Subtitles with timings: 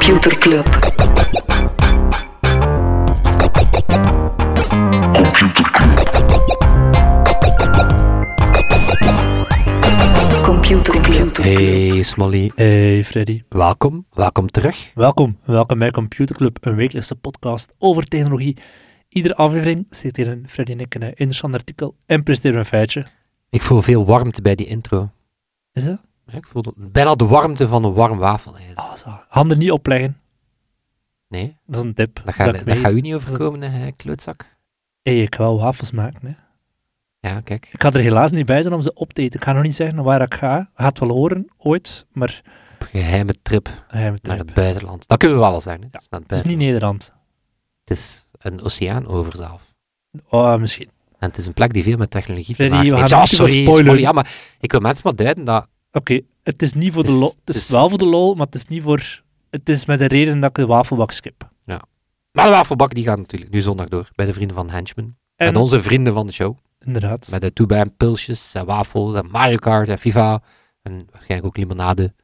[0.00, 0.66] Computer Club.
[10.42, 11.36] Computer Club.
[11.36, 13.42] Hey Smolly, Hey Freddy.
[13.48, 14.90] welkom, welkom terug.
[14.94, 18.56] Welkom, welkom bij Computer Club, een wekelijkse podcast over technologie.
[19.08, 22.68] Iedere aflevering zit hier een Freddy en ik een interessant artikel en presenteren we een
[22.68, 23.06] feitje.
[23.50, 25.10] Ik voel veel warmte bij die intro.
[25.72, 26.00] Is dat?
[26.32, 28.76] Ik voel bijna de warmte van een warm wafelijzer.
[28.76, 29.08] Oh, zo.
[29.28, 30.20] Handen niet opleggen,
[31.28, 32.20] Nee, dat is een tip.
[32.24, 34.56] dat ik dat gaat u niet overkomen, hè, klootzak.
[35.02, 36.26] Hey, ik ga wel wafels maken.
[36.26, 36.34] Hè.
[37.28, 37.68] Ja, kijk.
[37.72, 39.38] Ik ga er helaas niet bij zijn om ze op te eten.
[39.40, 40.70] Ik ga nog niet zeggen waar ik ga.
[40.74, 42.42] Gaat wel horen, ooit, maar
[42.74, 44.46] Op een geheime trip geheime naar trip.
[44.46, 45.08] het buitenland.
[45.08, 45.82] Dat kunnen we wel al zeggen.
[45.82, 45.88] Hè.
[45.92, 46.58] Het is naar het Het is niet.
[46.58, 47.12] Nederland.
[47.84, 49.74] Het is een oceaan overzelf.
[50.28, 50.90] Oh, misschien.
[51.18, 53.28] En het is een plek die veel met technologie Freddy, te maken heeft.
[53.34, 53.98] sorry.
[53.98, 55.68] Ja, maar ik wil mensen maar duiden dat...
[55.92, 57.30] Oké, het is niet voor de Het is- lol.
[57.30, 59.22] Het is het is- wel voor de lol, maar het is niet voor...
[59.50, 61.48] Het is met de reden dat ik de wafelbak skip.
[62.32, 65.16] Maar de wafelbak die gaat natuurlijk nu zondag door bij de vrienden van Henchman.
[65.36, 66.56] En, Met onze vrienden van de show.
[66.78, 67.28] inderdaad.
[67.30, 70.42] Met de toebij en pilsjes en wafels en Mario Kart en FIFA.
[70.82, 72.14] En waarschijnlijk ook limonade.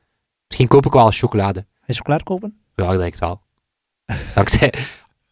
[0.47, 1.61] Misschien koop ik wel chocolade.
[1.61, 2.59] Ga je chocolade kopen?
[2.75, 3.41] Ja, ik denk het wel.
[4.35, 4.73] Dankzij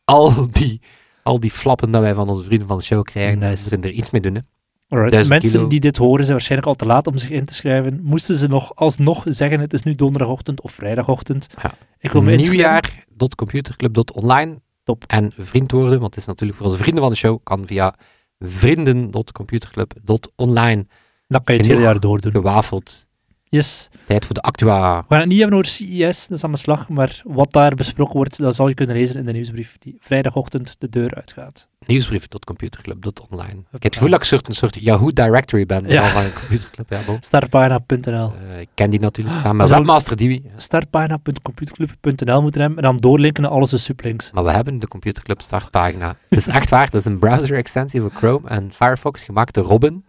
[0.05, 0.81] al die,
[1.23, 3.39] al die flappen dat wij van onze vrienden van de show krijgen.
[3.39, 3.63] Nice.
[3.71, 4.35] Moeten er iets mee doen.
[4.35, 4.41] Hè.
[4.89, 5.29] Alright.
[5.29, 5.69] Mensen kilo.
[5.69, 8.01] die dit horen zijn waarschijnlijk al te laat om zich in te schrijven.
[8.03, 11.47] Moesten ze nog alsnog zeggen het is nu donderdagochtend of vrijdagochtend.
[11.63, 11.75] Ja.
[11.99, 12.35] Ik wil me.
[12.35, 14.63] Nieuwjaar.computerclub.online.
[14.83, 15.05] Top.
[15.07, 17.39] En vriend worden, want het is natuurlijk voor onze vrienden van de show.
[17.43, 17.95] Kan via
[18.39, 20.87] vrienden.computerclub.online.
[21.29, 22.33] Dan kan je het hele jaar doordoen.
[22.33, 23.07] Gewafeld.
[23.55, 23.89] Yes.
[24.07, 24.99] Tijd voor de actua.
[24.99, 26.89] We gaan het niet hebben over CES, dat is aan de slag.
[26.89, 30.77] Maar wat daar besproken wordt, dat zal je kunnen lezen in de nieuwsbrief die vrijdagochtend
[30.79, 31.69] de deur uitgaat.
[31.87, 33.53] Nieuwsbrief.computerclub.online.
[33.53, 35.89] Ik heb het gevoel dat ik een soort, een soort Yahoo Directory ben.
[35.89, 36.09] Ja.
[36.09, 36.91] Van een computerclub.
[36.91, 37.01] Ja.
[37.20, 40.41] Startpagina.nl Eh, ik ken die natuurlijk samen met Webmaster.
[40.57, 44.31] Startpagina.computerclub.nl moeten hebben en dan doorlinken naar alles de sublinks.
[44.31, 46.17] Maar we hebben de Computerclub startpagina.
[46.29, 50.05] Het is echt waar, dat is een browser-extensie voor Chrome en Firefox, gemaakt door Robin,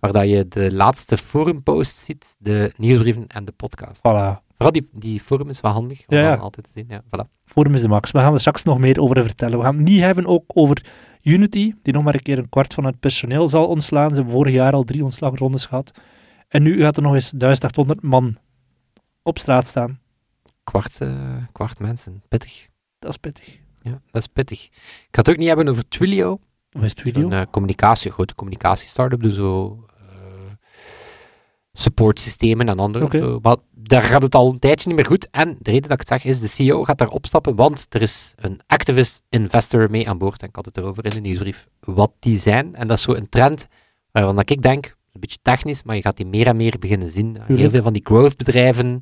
[0.00, 3.98] waar dat je de laatste forumposts ziet, de nieuwsbrieven en de podcast.
[3.98, 4.46] Voilà.
[4.56, 6.30] Vooral die, die forum is wel handig, om Ja, ja.
[6.30, 6.86] dan altijd te zien.
[6.88, 7.28] Ja, voilà.
[7.44, 8.10] Forum is de max.
[8.10, 9.58] We gaan er straks nog meer over vertellen.
[9.58, 10.84] We gaan het niet hebben ook over
[11.22, 14.08] Unity, die nog maar een keer een kwart van het personeel zal ontslaan.
[14.08, 15.98] Ze hebben vorig jaar al drie ontslagrondes gehad.
[16.48, 18.36] En nu gaat er nog eens 1800 man
[19.22, 20.00] op straat staan.
[20.64, 22.68] Kwart, eh, kwart mensen, pittig.
[22.98, 23.58] Dat is pittig.
[23.80, 24.64] Ja, dat is pittig.
[24.64, 27.24] Ik ga het ook niet hebben over Twilio, Video?
[27.24, 30.06] een eh, communicatie, grote communicatie-startup, dus zo eh,
[31.72, 33.08] supportsystemen en andere.
[33.10, 33.38] Zo.
[33.42, 35.30] Maar daar gaat het al een tijdje niet meer goed.
[35.30, 38.02] En de reden dat ik het zeg is, de CEO gaat daar opstappen, want er
[38.02, 40.42] is een activist investor mee aan boord.
[40.42, 42.74] En ik had het erover in de nieuwsbrief, wat die zijn.
[42.74, 43.68] En dat is zo een trend
[44.10, 47.38] waarvan ik denk, een beetje technisch, maar je gaat die meer en meer beginnen zien.
[47.46, 49.00] Heel veel van die growth-bedrijven,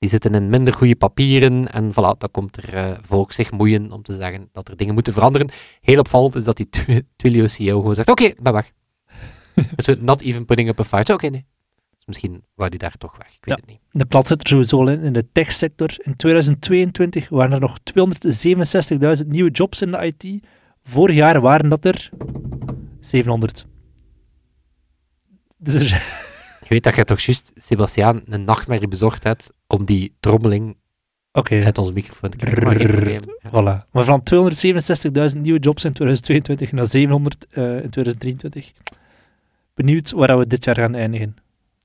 [0.00, 1.72] die zitten in minder goede papieren.
[1.72, 4.94] En voilà, dan komt er eh, volk zich moeien om te zeggen dat er dingen
[4.94, 5.48] moeten veranderen.
[5.80, 8.72] Heel opvallend is dat die Twi- Twilio CEO gewoon zegt, oké, ik ben weg.
[9.76, 11.10] so, not even putting up a fight.
[11.10, 11.46] Oké, nee.
[11.96, 13.60] Dus misschien wou die daar toch weg, ik weet Ja.
[13.60, 13.80] het niet.
[13.90, 15.88] De plat zit er sowieso in, in de techsector.
[15.98, 17.78] In 2022 waren er nog
[19.22, 20.44] 267.000 nieuwe jobs in de IT.
[20.82, 22.10] Vorig jaar waren dat er
[23.00, 23.66] 700.
[25.56, 26.02] Dus er,
[26.70, 30.76] weet dat je toch juist, Sebastiaan, een nachtmerrie bezorgd hebt om die trommeling
[31.32, 32.64] oké, uit onze microfoon te krijgen.
[32.64, 33.20] Maar geen probleem.
[33.42, 33.50] Ja.
[33.50, 33.90] voilà.
[33.90, 34.22] Maar van
[35.34, 38.72] 267.000 nieuwe jobs in 2022 naar 700 eh, in 2023.
[39.74, 41.36] Benieuwd waar we dit jaar gaan eindigen.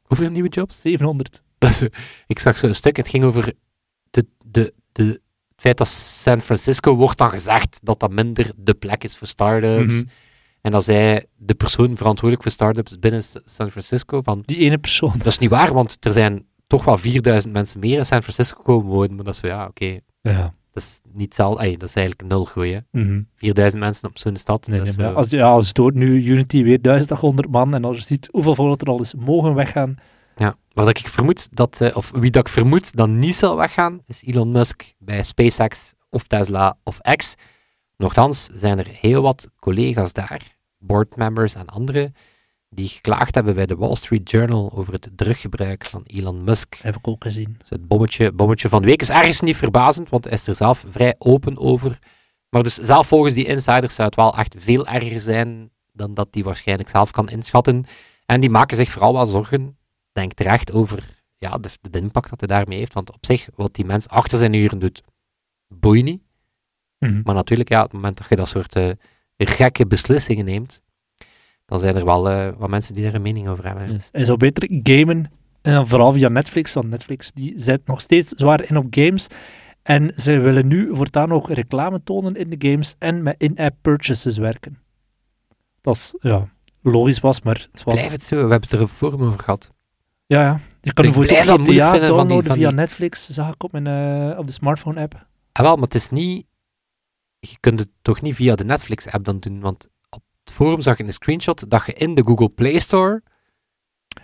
[0.01, 0.81] Hoeveel nieuwe jobs?
[0.81, 1.41] 700.
[1.57, 1.83] Dat is,
[2.27, 3.53] ik zag zo een stuk, het ging over
[4.11, 5.21] de, de, de, het
[5.55, 9.93] feit dat San Francisco wordt dan gezegd dat dat minder de plek is voor start-ups.
[9.93, 10.03] Mhm.
[10.65, 15.13] En dan zei de persoon verantwoordelijk voor start-ups binnen San Francisco van, Die ene persoon.
[15.17, 18.61] dat is niet waar, want er zijn toch wel 4000 mensen meer in San Francisco
[18.61, 19.15] komen wonen.
[19.15, 20.53] Maar dat is zo, ja, oké, Ja.
[20.73, 23.01] dat is niet zelf, ey, dat is eigenlijk nul groei, hè.
[23.01, 23.21] Mhm.
[23.35, 24.67] 4000 mensen op zo'n stad.
[24.67, 27.97] Nee, nee, zo- als, ja, als het hoort nu Unity weer 1800 man en als
[27.97, 29.95] je ziet hoeveel volk er al is mogen weggaan.
[30.35, 33.99] Ja, dat ik vermoed dat, eh, of wie dat ik vermoed dat niet zal weggaan,
[34.07, 37.35] is Elon Musk bij SpaceX of Tesla of X.
[37.97, 42.15] Nochtans zijn er heel wat collega's daar, boardmembers en anderen,
[42.69, 46.75] die geklaagd hebben bij de Wall Street Journal over het druggebruik van Elon Musk.
[46.75, 47.55] Heb ik ook gezien.
[47.57, 50.55] Dus het bommetje, bommetje van de week is ergens niet verbazend, want hij is er
[50.55, 51.99] zelf vrij open over.
[52.49, 56.27] Maar dus zelf volgens die insiders zou het wel echt veel erger zijn dan dat
[56.31, 57.85] hij waarschijnlijk zelf kan inschatten.
[58.25, 59.77] En die maken zich vooral wel zorgen,
[60.11, 62.93] denk terecht, over ja, de, de impact dat hij daarmee heeft.
[62.93, 65.03] Want op zich, wat die mens achter zijn uren doet,
[65.67, 66.21] boeit niet.
[66.99, 67.21] Mhm.
[67.23, 68.89] Maar natuurlijk, ja, op het moment dat je dat soort eh,
[69.37, 70.81] gekke beslissingen neemt,
[71.65, 73.99] dan zijn er wel eh, wat mensen die daar een mening over hebben.
[74.11, 78.31] hij zou beter gamen, en dan vooral via Netflix, want Netflix die zet nog steeds
[78.31, 79.27] zwaar in op games.
[79.83, 84.37] En ze willen nu voortaan ook reclame tonen in de games en met in-app purchases
[84.37, 84.79] werken.
[85.81, 86.49] Dat is, ja,
[86.81, 87.67] logisch was, maar...
[87.71, 89.69] het Blijf zo, we hebben het er op forum over gehad.
[90.25, 90.59] Ja, ja.
[90.81, 93.63] Je kan voor moeilijk GTA vinden van die- downloaden van via die- Netflix, zag ik
[93.63, 93.87] op, mijn,
[94.31, 95.25] eh, op de smartphone-app.
[95.51, 96.45] Ah, wel, maar het is niet...
[97.49, 100.99] Je kunt het toch niet via de Netflix-app dan doen, want op het forum zag
[100.99, 103.21] ik een screenshot dat je in de Google Play Store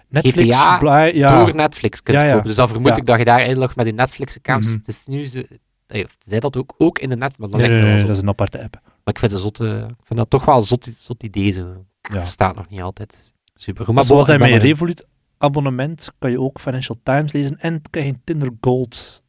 [0.08, 1.46] Netflix, GTA ja.
[1.46, 2.32] door Netflix kunt Ja, ja.
[2.32, 2.48] kopen.
[2.48, 4.66] Dus dan vermoed ik dat je daar inlogt met je Netflix-account.
[4.66, 4.74] Mhm.
[4.74, 5.26] Het is nu...
[5.26, 7.98] Ze, eh, zij dat ook, ook in de net, maar dan Nee, lijkt nee, me
[7.98, 8.80] nee, wel dat is een aparte app.
[8.84, 11.86] Maar ik vind, het ik vind dat toch wel een zot, zot idee zo.
[12.02, 12.20] Ik Ja.
[12.20, 13.34] versta het nog niet altijd.
[13.56, 13.86] Super.
[13.86, 14.58] Maar Maar zoals hij je erin.
[14.60, 15.08] Revolut
[15.38, 19.24] abonnement kan je ook Financial Times lezen en krijg je Tinder Gold.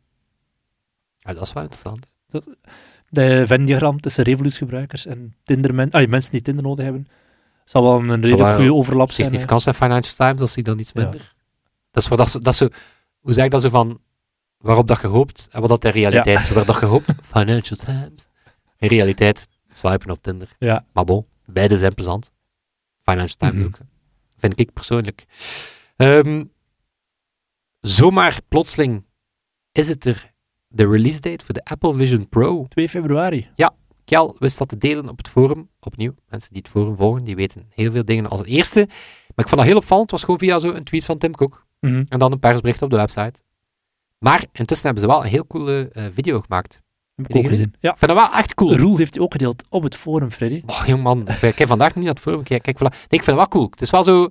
[1.19, 2.06] Ja, dat is wel interessant.
[3.14, 7.09] De Venn-diagram tussen Revolut gebruikers en Tinder men, allee, mensen die Tinder nodig hebben,
[7.64, 9.26] zal wel een redelijk goede overlap zijn.
[9.26, 11.03] Significant zijn Financial Times, dat zie ik dan iets Ja.
[11.03, 11.35] minder.
[11.91, 12.69] Dat is waar dat, ze- dat zo,
[13.20, 14.00] hoe zeg ik dat zo van,
[14.59, 16.49] waarop dat je hoopt en wat dat de realiteit is.
[16.50, 18.29] Waar dat je hoopt, Financial Times.
[18.79, 20.49] In realiteit, swipen op Tinder.
[20.58, 20.85] Ja.
[20.93, 22.32] Maar bon, beide zijn plezant.
[23.03, 23.65] Financial Times Mhm.
[23.67, 23.79] ook.
[24.37, 25.25] Vind ik persoonlijk.
[25.97, 26.44] Ehm,
[27.81, 29.05] zomaar plotseling
[29.73, 30.31] is het er
[30.72, 32.66] de release date voor de Apple Vision Pro.
[32.69, 33.48] 2 februari.
[34.04, 35.69] Kjell wist dat te delen op het forum.
[35.80, 38.80] Opnieuw, mensen die het forum volgen, die weten heel veel dingen als eerste.
[39.34, 40.10] Maar ik vond dat heel opvallend.
[40.10, 41.66] Het was gewoon via zo een tweet van Tim Cook.
[41.80, 42.04] Mhm.
[42.08, 43.40] En dan een persbericht op de website.
[44.19, 46.80] Maar intussen hebben ze wel een heel coole eh, video gemaakt.
[47.14, 47.74] Heb ik ook gezien.
[47.80, 47.90] Ja.
[47.92, 48.76] Ik vind dat wel echt cool.
[48.76, 50.62] Roel heeft hij ook gedeeld op het forum, Freddy.
[50.66, 52.42] Oh, jongman, ik kijk vandaag niet naar het forum.
[52.42, 53.66] Kijk, kijk, nee, ik vind het wel cool.
[53.70, 54.28] Het is wel zo...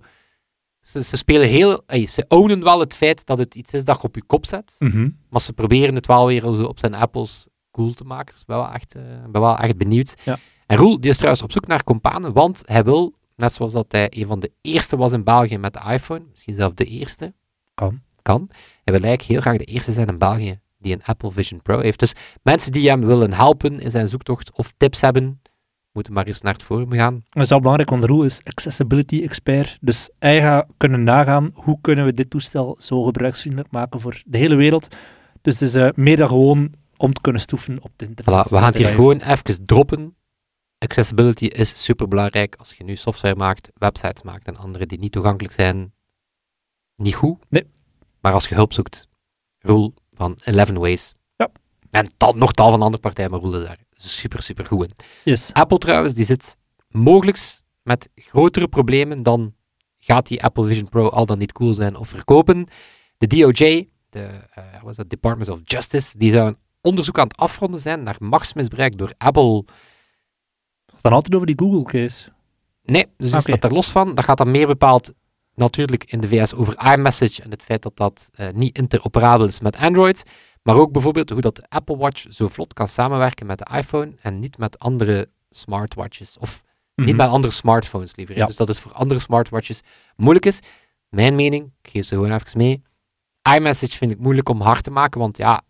[0.82, 1.84] Ze, ze spelen heel...
[1.86, 4.46] ey, ze ownen wel het feit dat het iets is dat je op je kop
[4.46, 4.76] zet.
[4.80, 5.10] Mhm.
[5.30, 8.34] Maar ze proberen het wel weer op zijn apples cool te maken.
[8.34, 10.16] Dus ben wel echt, ik ben wel echt benieuwd.
[10.24, 10.38] Ja.
[10.72, 13.92] En Roel die is trouwens op zoek naar companen, want hij wil, net zoals dat
[13.92, 17.34] hij een van de eerste was in België met de iPhone, misschien zelfs de eerste.
[17.74, 18.02] Kan.
[18.22, 18.48] Kan.
[18.84, 21.80] Hij wil eigenlijk heel graag de eerste zijn in België die een Apple Vision Pro
[21.80, 22.00] heeft.
[22.00, 22.14] Dus
[22.44, 25.42] mensen die hem willen helpen in zijn zoektocht of tips hebben,
[25.92, 27.24] moeten maar eens naar het forum gaan.
[27.30, 29.78] Dat is wel belangrijk, want Roel is accessibility expert.
[29.82, 34.38] Dus hij gaat kunnen nagaan hoe kunnen we dit toestel zo gebruiksvriendelijk maken voor de
[34.38, 34.96] hele wereld.
[35.42, 38.46] Dus het is eh, meer dan gewoon om te kunnen stoeven op het internet.
[38.46, 40.16] Voilà, we gaan het hier gewoon even droppen.
[40.78, 45.12] Accessibility is super belangrijk als je nu software maakt, websites maakt en andere die niet
[45.12, 45.94] toegankelijk zijn.
[46.96, 47.38] Niet goed.
[47.50, 47.66] Nee.
[48.22, 49.08] Maar als je hulp zoekt,
[49.60, 51.14] Roel van 11 Ways.
[51.36, 51.50] Ja.
[51.90, 53.78] En tal, nog tal van andere partijen, maar Roel is daar
[54.10, 55.06] super, super goed in.
[55.24, 55.54] Yes.
[55.54, 56.58] Apple trouwens, die zit
[56.90, 57.40] mogelijk
[57.84, 59.54] met grotere problemen dan
[59.98, 62.68] gaat die Apple Vision Pro al dan niet cool zijn of verkopen.
[63.18, 67.38] De DOJ, de wat was dat, Department of Justice, die zou een onderzoek aan het
[67.38, 69.56] afronden zijn naar machtsmisbruik door Apple.
[70.86, 72.30] Het gaat dan altijd over die Google-case.
[72.84, 73.52] Nee, dus dat Oké.
[73.52, 74.16] staat er los van.
[74.16, 75.14] Dat gaat dan meer bepaald
[75.62, 79.60] natuurlijk in de VS over iMessage en het feit dat dat eh, niet interoperabel is
[79.60, 80.24] met Android.
[80.64, 84.12] Maar ook bijvoorbeeld hoe dat de Apple Watch zo vlot kan samenwerken met de iPhone
[84.22, 86.38] en niet met andere smartwatches.
[86.38, 86.64] Of
[86.96, 87.18] Niet Mhm.
[87.18, 88.36] met andere smartphones liever.
[88.38, 88.46] Ja.
[88.46, 89.82] Dus dat het voor andere smartwatches
[90.16, 90.60] moeilijk is.
[91.10, 92.82] Mijn mening, ik geef ze gewoon even mee.
[93.56, 95.62] iMessage vind ik moeilijk om hard te maken, want ja,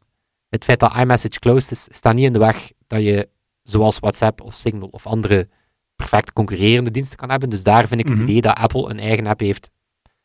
[0.50, 3.30] het feit dat iMessage closed is, staat niet in de weg dat je,
[3.64, 5.50] zoals WhatsApp of Signal of andere
[5.96, 7.50] perfect concurrerende diensten kan hebben.
[7.50, 8.20] Dus daar vind ik Mhm.
[8.20, 9.70] het idee dat Apple een eigen app heeft,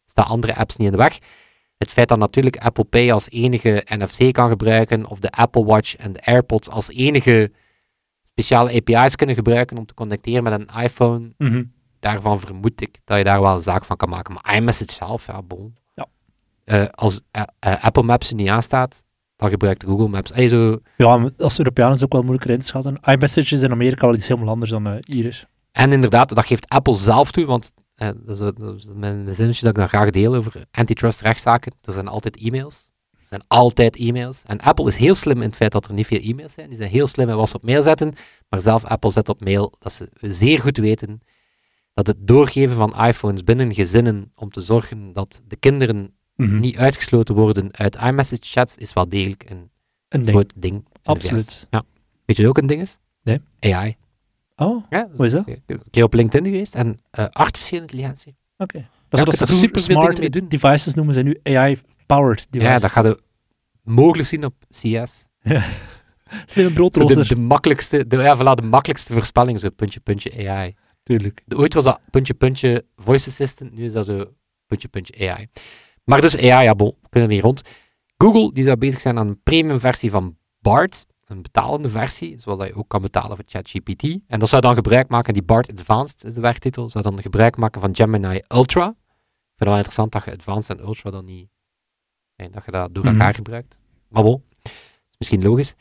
[0.07, 1.19] staan andere apps niet in de weg.
[1.79, 5.97] Het feit dat natuurlijk Apple Pay als enige NFC kan gebruiken, of de Apple Watch
[5.97, 7.53] en de AirPods als enige
[8.23, 11.65] speciale API's kunnen gebruiken om te connecteren met een iPhone, Mhm.
[12.01, 14.35] daarvan vermoed ik dat je daar wel een zaak van kan maken.
[14.35, 15.77] Maar iMessage zelf, ja, bon.
[15.95, 16.07] Ja.
[16.65, 19.05] Eh, als eh, eh, Apple Maps er niet aanstaat,
[19.37, 20.31] dan gebruikt Google Maps.
[20.35, 20.79] Hey, zo.
[20.97, 22.99] Ja, als Europeaan is het ook wel moeilijker in te schatten.
[23.05, 25.47] iMessage is in Amerika wel iets helemaal anders dan hier is.
[25.73, 29.61] En inderdaad, dat geeft Apple zelf toe, want eh, dat, is, dat is mijn zinnetje
[29.65, 31.73] dat ik dan graag deel over antitrust rechtszaken.
[31.83, 32.91] Er zijn altijd e-mails.
[33.11, 34.43] Er zijn altijd e-mails.
[34.47, 36.69] En Apple is heel slim in het feit dat er niet veel e-mails zijn.
[36.69, 38.15] Die zijn heel slim in wat ze op mail zetten.
[38.49, 41.21] Maar zelf Apple zet op mail dat ze zeer goed weten
[41.95, 46.59] dat het doorgeven van iPhones binnen gezinnen om te zorgen dat de kinderen Mhm.
[46.59, 49.71] niet uitgesloten worden uit iMessage chats is wel degelijk een
[50.09, 50.29] Een ding.
[50.31, 50.85] groot ding.
[51.03, 51.67] Absoluut.
[52.25, 52.99] Weet je wat ook een ding is?
[53.23, 53.41] Nee.
[53.61, 53.97] AI.
[54.57, 55.47] Oh, Ja, hoe is dat?
[55.47, 58.37] Ik ben een keer op LinkedIn geweest en eh, artificiële intelligentie.
[58.57, 58.89] Oké.
[59.09, 60.49] Dat je is er super smart mee doen.
[60.49, 62.75] devices noemen ze nu AI-powered devices.
[62.75, 63.21] Ja, dat gaat je
[63.83, 65.25] mogelijk zien op CS.
[66.47, 67.23] Slimme broodrooster.
[67.29, 70.75] de, de makkelijkste, de, ja, voilà, de makkelijkste voorspelling, zo puntje, puntje AI.
[71.03, 71.43] Tuurlijk.
[71.45, 74.25] De- ooit was dat puntje, puntje voice assistant, nu is dat zo
[74.67, 75.47] puntje, puntje AI.
[76.05, 77.63] Maar dus AI, ja, bon, we kunnen niet rond.
[78.17, 82.59] Google, die zou bezig zijn aan een premium versie van BART, een betalende versie, zoals
[82.59, 84.19] dat je ook kan betalen voor ChatGPT.
[84.27, 87.57] En dat zou dan gebruik maken, die BART Advanced is de werktitel, zou dan gebruik
[87.57, 88.87] maken van Gemini Ultra.
[88.89, 91.49] Ik vind het wel interessant dat je Advanced en Ultra dan niet,
[92.37, 93.13] nee, dat je dat door Mhm.
[93.13, 93.81] elkaar gebruikt.
[94.09, 95.75] Maar bon, is misschien logisch.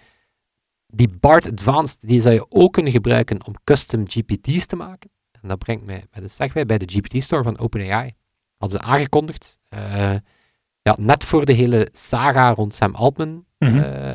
[0.88, 5.10] Die BART Advanced die zou je ook kunnen gebruiken om custom GPT's te maken.
[5.42, 8.14] En dat brengt mij bij de Segway bij de GPT Store van OpenAI.
[8.58, 10.16] Hadden ze aangekondigd, eh,
[10.90, 13.46] ja, net voor de hele saga rond Sam Altman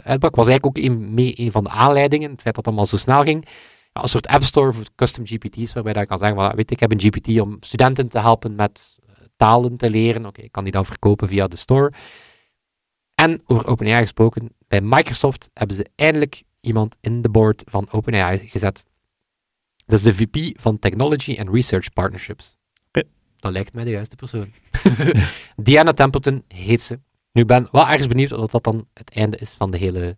[0.04, 2.86] uitbrak, was eigenlijk ook een, mee een van de aanleidingen, het feit dat het allemaal
[2.86, 3.48] zo snel ging.
[3.92, 6.70] Ja, een soort app store voor custom GPT's, waarbij dat je kan zeggen, van, weet
[6.70, 10.26] ik heb een GPT om studenten te helpen met eh, talen te leren.
[10.26, 11.92] Oké, ik kan die dan verkopen via de store.
[13.14, 18.38] En over OpenAI gesproken, bij Microsoft hebben ze eindelijk iemand in de board van OpenAI
[18.38, 18.84] gezet.
[19.86, 22.56] Dat is de VP van Technology and Research Partnerships.
[23.40, 24.52] Dat lijkt mij de juiste persoon.
[25.56, 26.98] Diana Templeton heet ze.
[27.32, 30.16] Nu ik ben wel ergens benieuwd of dat dan het einde is van de hele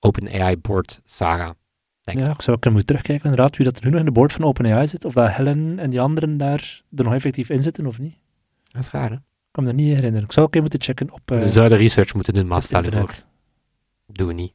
[0.00, 1.54] OpenAI board saga.
[2.02, 4.12] Denk Ja, ik zou kunnen moeten terugkijken inderdaad wie dat er nu nog in de
[4.12, 5.04] board van OpenAI zit.
[5.04, 8.16] Of dat Helen en die anderen daar er nog effectief in zitten of niet.
[8.72, 9.14] Dat is raar, hè?
[9.16, 10.24] Ik kan me dat niet herinneren.
[10.24, 12.84] Ik zou ook even moeten checken op eh, We zouden research moeten doen, maar stel
[12.84, 13.10] je voor.
[14.06, 14.52] Doen we niet.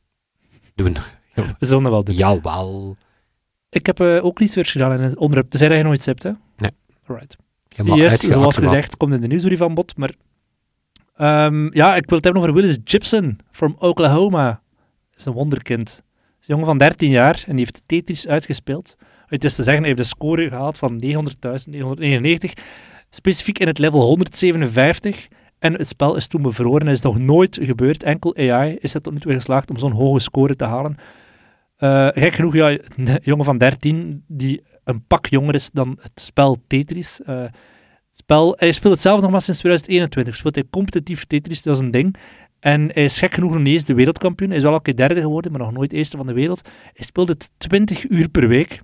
[0.76, 0.98] Doen.
[1.60, 2.16] We zullen dat wel doen.
[2.16, 2.98] Jawel.
[3.70, 5.50] Ik heb eh, ook research gedaan in het onderwerp.
[5.50, 6.32] Tenzij dat je nog iets hebt, hè?
[6.58, 6.72] Nee.
[7.06, 7.38] Alright.
[7.78, 9.98] Uitgehaald zoals gezegd, komt in de nieuwsbrief van bod.
[9.98, 10.14] Maar
[11.16, 14.62] ehm, ja, ik wil het hebben over Willis Gibson from Oklahoma.
[15.10, 15.86] Dat is een wonderkind.
[15.86, 15.96] Dat
[16.42, 18.96] is een jongen van 13 jaar en die heeft Tetris uitgespeeld.
[19.26, 22.52] Het is te zeggen, hij heeft een score gehaald van 900.999.
[23.10, 25.28] Specifiek in het level 157.
[25.60, 26.88] En het spel is toen bevroren.
[26.88, 28.04] Het is nog nooit gebeurd.
[28.04, 30.96] Enkel AI is er tot nu toe geslaagd om zo'n hoge score te halen.
[31.78, 36.20] Eh, gek genoeg, ja, een jongen van 13 die een pak jonger is dan het
[36.20, 37.22] spel Tetris.
[37.22, 40.36] Eh, het spel, hij speelt het zelf nog maar sinds 2021.
[40.36, 42.16] Speelt hij competitief Tetris, dat is een ding.
[42.60, 44.50] En hij is gek genoeg nog niet eens de wereldkampioen.
[44.50, 46.62] Hij is wel een keer derde geworden, maar nog nooit eerste van de wereld.
[46.94, 48.82] Hij speelt het 20 uur per week.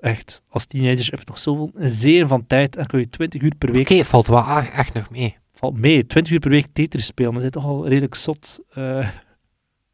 [0.00, 3.42] Echt, als teenager heb je toch zoveel een zeer van tijd en kun je 20
[3.42, 5.36] uur per week Oké, valt wel echt nog mee.
[5.52, 6.06] valt mee.
[6.06, 8.60] 20 uur per week Tetris spelen, dat is toch al redelijk zot.
[8.70, 9.08] eh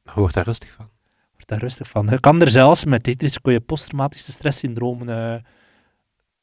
[0.05, 0.89] Je wordt daar rustig van.
[1.53, 2.07] Daar rustig van.
[2.11, 5.41] Je kan er zelfs met Tetris kun je posttraumatische stresssyndromen eh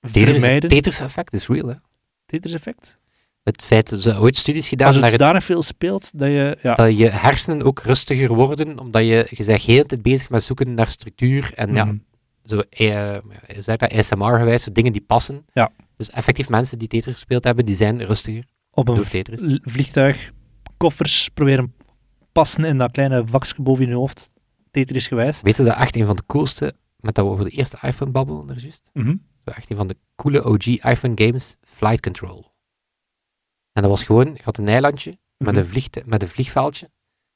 [0.01, 0.69] vermijden.
[0.69, 1.75] Tetris effect is real, hè.
[2.25, 2.97] Tetris effect.
[3.43, 6.57] Het feit dat ze ooit studies gedaan Als je het zodanig veel speelt, dat je...
[6.61, 10.43] Ja, dat je hersenen ook rustiger worden, omdat je, je bent heel tijd bezig met
[10.43, 11.95] zoeken naar structuur en ja, mhm.
[12.43, 13.13] zo, eh,
[13.47, 15.45] je zegt dat ASMR-gewijs, zo dingen die passen.
[15.53, 15.71] Ja.
[15.97, 19.05] Dus effectief mensen die Tetris gespeeld hebben, die zijn rustiger op een
[19.63, 20.31] vliegtuig
[20.77, 21.73] koffers proberen
[22.31, 24.27] passen in dat kleine vakje boven je hoofd.
[24.71, 25.41] Tetris gewijs.
[25.41, 28.11] Weet je dat echt een van de coolste, met dat we over de eerste iPhone
[28.11, 28.89] babbelen, daar juist?
[28.93, 29.15] Mhm.
[29.45, 32.45] Zo echt een van de coole OG iPhone games, Flight Control.
[33.73, 35.57] En dat was gewoon, je had een eilandje met, Mhm.
[35.57, 36.89] een vliegt, met een vliegveldje.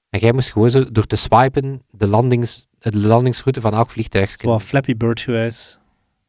[0.09, 4.41] En jij moest gewoon zo door te swipen de, landings, de landingsroute van elk vliegtuig.
[4.41, 5.77] Wat Flappy Bird gewijs.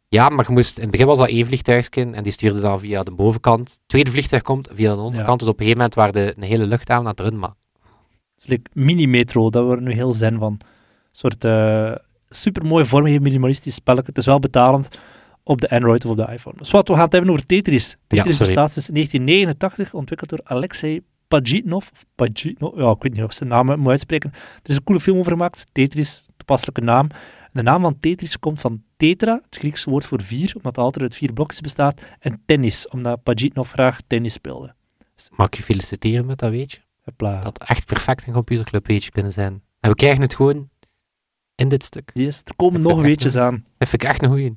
[0.09, 2.81] Ja, maar je moest, in het begin was dat één vliegtuigje en die stuurde dan
[2.81, 3.69] via de bovenkant.
[3.71, 6.43] Het tweede vliegtuig komt via de onderkant, dus op een gegeven moment waren de, een
[6.49, 7.41] hele luchthaven aan het runnen.
[7.41, 7.55] Maar
[8.35, 10.59] Het is like mini-metro, daar worden we nu heel zen van.
[11.17, 11.93] Soort eh
[12.29, 14.09] supermooi vormgegeven minimalistisch spelletje.
[14.09, 14.89] Het is wel betalend
[15.43, 16.57] op de Android of op de iPhone.
[16.57, 17.97] Dus wat, we gaan het hebben over Tetris.
[18.07, 18.53] Tetris sorry.
[18.53, 21.91] bestaat sinds 1989, ontwikkeld door Alexei Pajitnov.
[21.93, 24.31] Of Pajitnov, ja, ik weet niet of ik zijn naam moet uitspreken.
[24.33, 25.67] Er is een coole film over gemaakt.
[25.73, 27.09] Tetris, toepasselijke naam.
[27.53, 31.03] De naam van Tetris komt van tetra, het Griekse woord voor vier, omdat het altijd
[31.03, 32.03] uit vier blokjes bestaat.
[32.19, 34.75] En tennis, omdat Pajitnov graag tennis speelde.
[35.31, 36.81] mag ik je feliciteren met dat weetje?
[37.17, 39.63] Dat had echt perfect een computerclub weetje kunnen zijn.
[39.81, 40.69] En we krijgen het gewoon
[41.55, 42.11] in dit stuk.
[42.15, 43.65] Yes, er komen Dat nog weetjes aan.
[43.79, 44.57] Dat vind ik echt een goeie.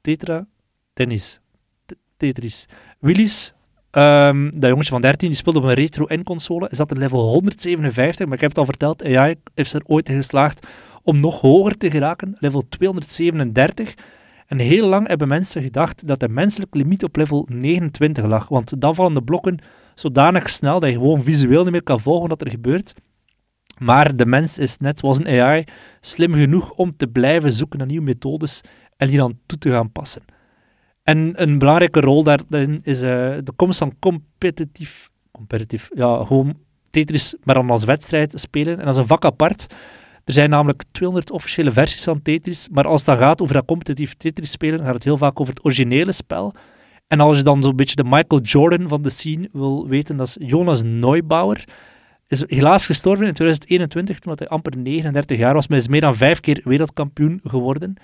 [0.00, 0.46] Tetra,
[0.92, 1.40] tennis.
[1.86, 2.66] T- Tetris.
[2.98, 3.52] Willis,
[3.90, 6.66] ehm, dat jongetje van 13, die speelde op een retro N-console.
[6.66, 10.08] Hij zat in level 157, maar ik heb het al verteld, AI is er ooit
[10.08, 10.66] in geslaagd
[11.02, 13.94] om nog hoger te geraken, level 237.
[14.46, 18.80] En heel lang hebben mensen gedacht dat de menselijke limiet op level 29 lag, want
[18.80, 19.58] dan vallen de blokken
[19.94, 22.94] zodanig snel dat je gewoon visueel niet meer kan volgen wat er gebeurt.
[23.78, 25.64] Maar de mens is net zoals een AI
[26.00, 28.60] slim genoeg om te blijven zoeken naar nieuwe methodes
[28.96, 30.22] en die dan toe te gaan passen.
[31.02, 33.10] En een belangrijke rol daar- daarin is eh,
[33.44, 36.54] de komst van competitief, competitief, ja, gewoon
[36.90, 39.66] Tetris, maar dan als wedstrijd spelen en als een vak apart.
[40.24, 44.14] Er zijn namelijk 200 officiële versies van Tetris, maar als het gaat over dat competitief
[44.14, 46.54] Tetris spelen, gaat het heel vaak over het originele spel.
[47.06, 50.26] En als je dan zo'n beetje de Michael Jordan van de scene wil weten, dat
[50.26, 51.64] is Jonas Neubauer.
[52.28, 56.16] Is helaas gestorven in 2021, toen hij amper 39 jaar was, maar is meer dan
[56.16, 57.96] vijf keer wereldkampioen geworden.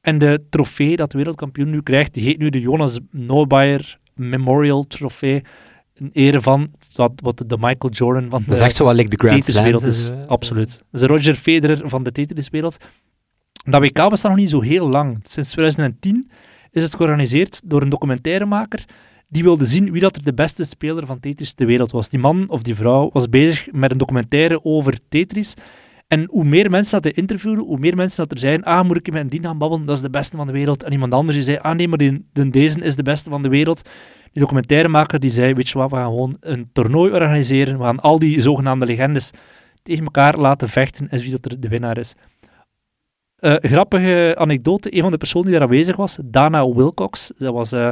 [0.00, 4.86] En de trofee dat de wereldkampioen nu krijgt, die heet nu de Jonas Neubauer Memorial
[4.86, 5.42] Trofee.
[5.94, 9.08] In ere van wat, wat de Michael Jordan van Dat de echt zo wel like
[9.08, 10.08] de Grand Tetriswereld is.
[10.08, 10.26] hè.
[10.26, 10.84] Absoluut.
[10.90, 12.76] De Roger Federer van de Tetriswereld.
[13.64, 15.18] Dat WK bestaat nog niet zo heel lang.
[15.22, 16.30] Sinds 2010
[16.70, 18.84] is het georganiseerd door een documentairemaker
[19.32, 22.08] die wilde zien wie dat er de beste speler van Tetris ter wereld was.
[22.08, 25.54] Die man of die vrouw was bezig met een documentaire over Tetris
[26.08, 28.96] En hoe meer mensen dat hij interviewde, hoe meer mensen dat er zijn, ah, moet
[28.96, 30.82] ik met die gaan babbelen, dat is de beste van de wereld.
[30.82, 31.98] En iemand anders die zei, ah nee, maar
[32.50, 33.82] deze is de beste van de wereld.
[34.32, 38.00] Die documentairemaker die zei, weet je wat, we gaan gewoon een toernooi organiseren, we gaan
[38.00, 39.30] al die zogenaamde legendes
[39.82, 42.14] tegen elkaar laten vechten en wie dat er de winnaar is.
[43.40, 47.72] Uh, grappige anekdote, een van de personen die daar aanwezig was, Dana Wilcox, dat was
[47.72, 47.88] uh,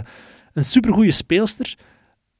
[0.53, 1.77] een supergoeie speelster,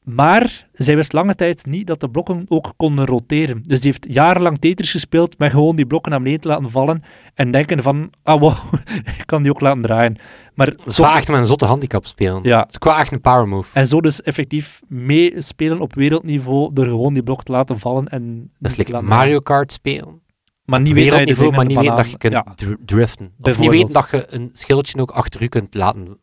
[0.05, 3.63] maar zij wist lange tijd niet dat de blokken ook konden roteren.
[3.67, 7.03] Dus die heeft jarenlang Tetris gespeeld met gewoon die blokken naar beneden te laten vallen
[7.35, 8.57] en denken van, ah wow,
[9.19, 10.19] ik kan die ook laten draaien.
[10.55, 12.43] Maar zo echt met een zotte handicap spelen.
[12.43, 12.61] Ja.
[12.61, 13.79] Het is qua echt een power move.
[13.79, 18.09] En zo dus effectief meespelen op wereldniveau door gewoon die blok te laten vallen.
[18.09, 20.21] En dat is like Mario Kart spelen.
[20.65, 22.55] Maar niet weten dat je, maar niet weten dat je kunt ja.
[22.85, 23.33] driften.
[23.41, 26.19] Of niet weten dat je een schildje ook achter u kunt laten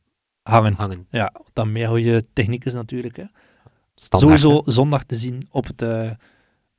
[0.50, 0.74] hangen.
[0.74, 1.08] hangen.
[1.10, 3.16] Ja, dan meer je techniek is natuurlijk.
[3.16, 3.24] Hè.
[3.96, 6.12] Standaard, Sowieso zondag te zien op het uh,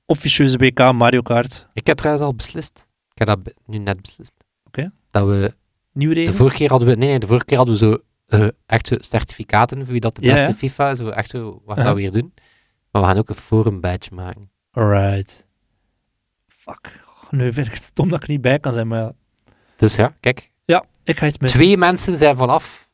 [0.04, 1.68] officieuze WK Mario Kart.
[1.72, 2.88] Ik heb trouwens al beslist.
[3.12, 4.32] Ik heb dat nu net beslist.
[4.64, 4.92] Oké.
[5.10, 5.54] Dat we...
[5.92, 6.32] Nieuwe regels?
[6.32, 6.94] De vorige keer hadden we...
[6.94, 7.98] Nee, nee, de vorige keer hadden we zo
[8.28, 10.54] uh, echt zo certificaten voor wie dat de beste yeah.
[10.54, 10.98] FIFA is.
[10.98, 12.32] Zo echt zo, wat gaan we hier doen?
[12.90, 14.50] Maar we gaan ook een forum badge maken.
[14.70, 15.46] Alright.
[16.46, 17.00] Fuck.
[17.30, 19.12] nu vind ik het stom dat ik niet bij kan zijn, maar...
[19.76, 20.50] Dus ja, kijk.
[20.64, 21.50] Ja, ik ga iets met...
[21.50, 22.87] Twee mensen zijn vanaf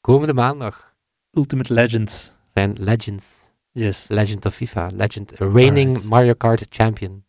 [0.00, 0.94] komende maandag.
[1.32, 2.32] Ultimate Legends.
[2.54, 3.50] Zijn Legends.
[3.72, 4.06] Yes.
[4.08, 4.90] Legend of FIFA.
[4.92, 7.24] Legend, reigning Mario Kart champion.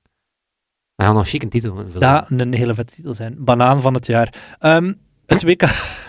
[0.96, 1.92] We gaan nog chic een titel.
[2.00, 3.36] Dat een hele vette titel zijn.
[3.38, 4.58] Banaan van het jaar.
[4.60, 4.96] Um,
[5.26, 5.62] het, WK,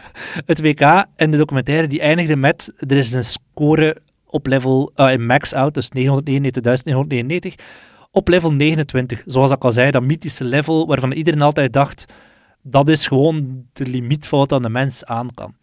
[0.51, 5.13] het WK en de documentaire die eindigde met, er is een score op level, uh,
[5.13, 7.55] in max out, dus 999,
[8.11, 9.23] op level 29.
[9.27, 12.13] Zoals ik al zei, dat mythische level waarvan iedereen altijd dacht,
[12.63, 15.55] dat is gewoon de limiet van wat aan de mens aan kan.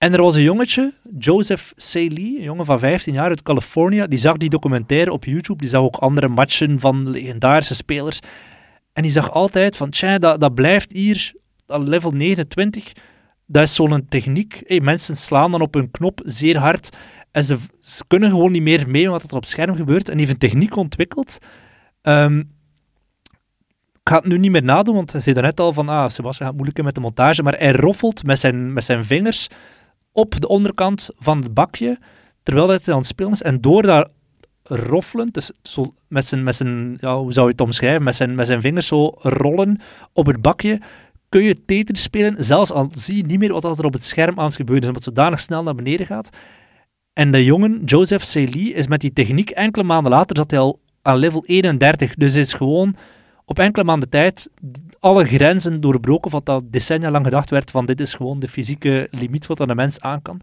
[0.00, 4.18] En er was een jongetje, Joseph Saley, een jongen van 15 jaar uit Californië, die
[4.18, 8.20] zag die documentaire op YouTube, die zag ook andere matchen van legendarische spelers.
[8.92, 11.32] En die zag altijd van, tja, dat, dat blijft hier,
[11.66, 12.92] dat level 29,
[13.46, 14.62] dat is zo'n techniek.
[14.66, 16.96] Hey, mensen slaan dan op hun knop zeer hard
[17.30, 17.56] en ze,
[18.06, 20.08] kunnen gewoon niet meer mee wat er op scherm gebeurt.
[20.08, 21.38] En die heeft een techniek ontwikkeld.
[22.02, 22.38] Um,
[23.92, 26.48] ik ga het nu niet meer nadoen, want hij zei net al van, ah, Sebastian
[26.48, 29.48] gaat moeilijk met de montage, maar hij roffelt met zijn, met zijn vingers
[30.20, 31.98] op de onderkant van het bakje,
[32.42, 33.42] terwijl hij aan het spelen is.
[33.42, 34.08] En door daar
[34.62, 38.34] roffelend, dus zo met zijn, met zijn ja, hoe zou je het omschrijven, met zijn,
[38.34, 39.80] met zijn vingers zo rollen
[40.12, 40.80] op het bakje,
[41.28, 44.40] kun je Tetris spelen, zelfs al zie je niet meer wat er op het scherm
[44.40, 46.30] aan is, omdat het zodanig snel naar beneden gaat.
[47.12, 50.80] En de jongen, Joseph Célie, is met die techniek enkele maanden later, zat hij al
[51.02, 52.14] aan level 31.
[52.14, 52.96] Dus is gewoon
[53.50, 54.50] op enkele maanden tijd
[54.98, 59.08] alle grenzen doorbroken wat dat decennia lang gedacht werd van dit is gewoon de fysieke
[59.10, 60.40] limiet wat een mens aan kan.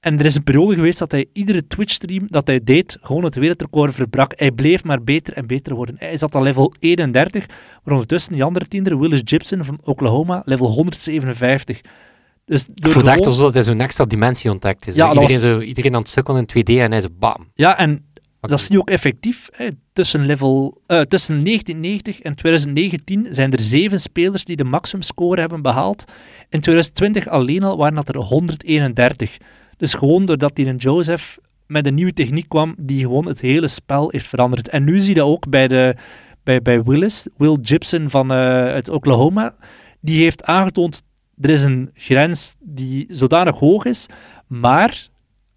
[0.00, 3.34] En er is een periode geweest dat hij iedere Twitch-stream dat hij deed, gewoon het
[3.34, 4.32] wereldrecord verbrak.
[4.36, 5.96] Hij bleef maar beter en beter worden.
[5.98, 7.46] Hij zat al level 31,
[7.82, 11.80] maar ondertussen die andere tiender, Willis Gibson van Oklahoma, level 157.
[12.44, 13.24] Dus door Voor gewoon...
[13.24, 14.94] alsof hij zo'n extra dimensie ontdekt is.
[14.94, 15.40] Ja, iedereen, was...
[15.40, 17.50] zo, iedereen aan het sukkelen in 2D en hij zo bam.
[17.54, 18.07] Ja, en
[18.40, 19.48] dat is nu ook effectief.
[19.52, 19.68] Hè.
[19.92, 25.40] Tussen, level, uh, tussen 1990 en 2019 zijn er zeven spelers die de maximum score
[25.40, 26.04] hebben behaald.
[26.48, 29.36] In 2020 alleen al waren dat er 131.
[29.76, 33.68] Dus gewoon doordat die een Joseph met een nieuwe techniek kwam, die gewoon het hele
[33.68, 34.68] spel heeft veranderd.
[34.68, 35.94] En nu zie je dat ook bij, de,
[36.42, 39.54] bij, bij Willis, Will Gibson van uh, Oklahoma.
[40.00, 41.02] Die heeft aangetoond,
[41.40, 44.06] er is een grens die zodanig hoog is,
[44.46, 45.08] maar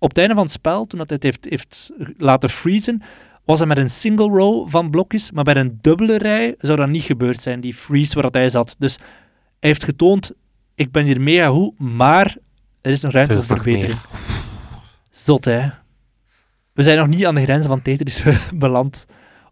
[0.01, 3.01] op het einde van het spel, toen dat het heeft, heeft laten freezen,
[3.45, 6.89] was hij met een single row van blokjes, maar bij een dubbele rij zou dat
[6.89, 8.75] niet gebeurd zijn, die freeze waar hij zat.
[8.79, 9.05] Dus hij
[9.69, 10.31] heeft getoond,
[10.75, 12.37] ik ben hier mega goed, maar
[12.81, 13.99] er is nog ruimte voor verbetering.
[15.09, 15.69] Zot, hè?
[16.73, 18.23] We zijn nog niet aan de grenzen van Tetris
[18.55, 19.05] beland,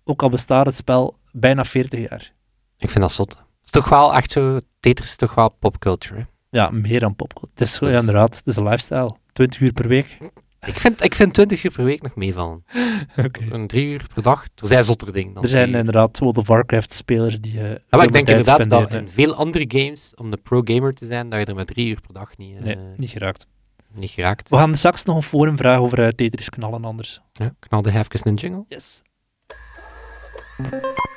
[0.03, 2.33] ook al bestaat het spel bijna 40 jaar.
[2.77, 3.29] Ik vind dat zot.
[3.29, 6.23] Het is toch wel echt zo, Tetris is toch wel popculture, hè?
[6.49, 7.51] Ja, meer dan popculture.
[7.55, 9.15] Het is, ja, inderdaad, het is een lifestyle.
[9.33, 10.17] 20 uur per week.
[10.65, 12.65] Ik vind, ik vind 20 uur per week nog meevallen.
[13.25, 13.47] okay.
[13.49, 14.43] Een drie uur per dag.
[14.43, 17.53] Er zijn zotter dingen dan Er zijn inderdaad World of Warcraft-spelers die.
[17.53, 21.29] Uh, ja, ik denk inderdaad dat in veel andere games, om de pro-gamer te zijn,
[21.29, 22.55] dat je er met drie uur per dag niet.
[22.55, 23.47] Uh, nee, niet geraakt.
[23.93, 24.49] Niet geraakt.
[24.49, 27.21] We gaan straks nog een forum vragen over uh, Tetris knallen anders.
[27.31, 28.65] Ja, knal de even een jingle.
[28.67, 29.01] Yes.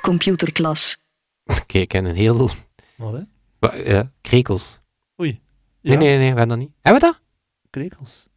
[0.01, 0.97] Computerklas.
[1.61, 2.49] Oké, ik ken een heel.
[2.95, 3.85] Wat hè?
[3.85, 4.79] Uh, krekels.
[5.21, 5.41] Oei.
[5.81, 6.71] Nee, nee, nee, we hebben dat niet.
[6.81, 7.21] Hebben we dat?
[7.69, 8.27] Krekels.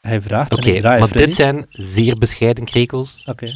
[0.00, 0.52] Hij vraagt.
[0.52, 3.24] Oké, okay, maar dit zijn zeer bescheiden krekels.
[3.24, 3.46] Oké.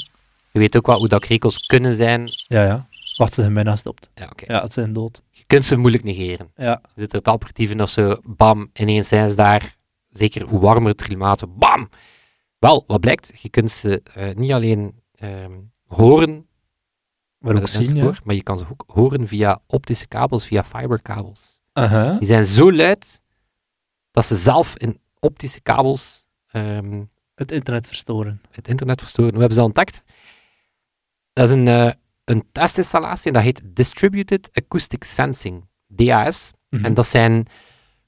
[0.52, 2.28] Je weet ook wel hoe dat krekels kunnen zijn.
[2.46, 2.86] Ja, ja.
[3.16, 4.10] Wacht, ze zijn bijna stopt.
[4.14, 4.52] Ja, oké.
[4.52, 5.22] Ja, het zijn dood.
[5.30, 6.50] Je kunt ze moeilijk negeren.
[6.56, 6.80] Ja.
[6.94, 9.76] Je zit er het operatief als ze bam, ineens zijn ze daar.
[10.08, 11.88] Zeker hoe warmer het klimaat, bam.
[12.58, 15.52] Wel, wat blijkt, je kunt ze uh, niet alleen ehm,
[15.86, 16.46] horen
[17.38, 18.04] Maar ook zien, ja.
[18.04, 21.60] oor, maar je kan ze ook horen via optische kabels, via fiberkabels.
[21.72, 22.18] Aha.
[22.18, 23.22] Die zijn zo luid
[24.10, 26.21] dat ze zelf in optische kabels
[26.52, 27.02] ehm,
[27.34, 28.40] Het internet verstoren.
[28.50, 29.30] het internet verstoren.
[29.30, 30.02] Hoe hebben ze ontdekt?
[31.32, 31.90] Dat is een, eh,
[32.24, 36.50] een testinstallatie en dat heet Distributed Acoustic Sensing, DAS.
[36.68, 36.84] Mhm.
[36.84, 37.46] En dat zijn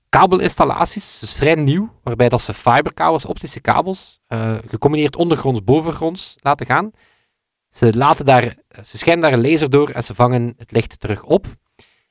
[0.08, 6.66] kabelinstallaties, dus vrij nieuw, waarbij dat ze fiberkabels, optische kabels, eh, gecombineerd ondergronds, bovengronds laten
[6.66, 6.90] gaan.
[7.68, 11.22] Ze, laten daar, ze schijnen daar een laser door en ze vangen het licht terug
[11.22, 11.46] op.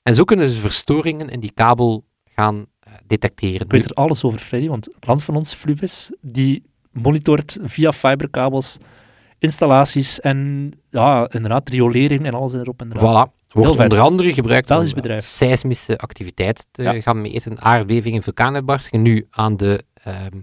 [0.02, 2.66] En zo kunnen ze verstoringen in die kabel gaan
[3.08, 3.62] detecteren.
[3.66, 7.92] Ik weet er alles over, Freddy, want het land van ons, Fluvis, die monitort via
[7.92, 8.78] fiberkabels
[9.40, 13.28] installaties en ja, inderdaad, riolering en alles erop en eraan.
[13.30, 13.42] Voilà.
[13.52, 15.26] Wordt onder andere gebruikt Belgisch om eh, bedrijf.
[15.26, 17.02] seismische activiteit te Ja.
[17.02, 19.02] gaan meten, aardbevingen, vulkaanuitbarstingen.
[19.06, 20.42] Nu aan de ehm,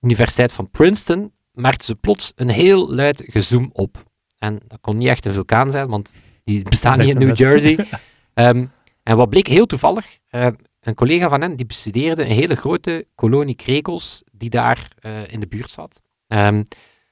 [0.00, 4.04] Universiteit van Princeton merkten ze plots een heel luid gezoom op.
[4.38, 7.78] En dat kon niet echt een vulkaan zijn, want die bestaan niet in New Jersey.
[8.34, 8.66] Ehm,
[9.02, 10.46] en wat bleek heel toevallig, eh,
[10.86, 15.40] een collega van hen die bestudeerde een hele grote kolonie krekels die daar eh, in
[15.40, 16.02] de buurt zat.
[16.26, 16.64] Rare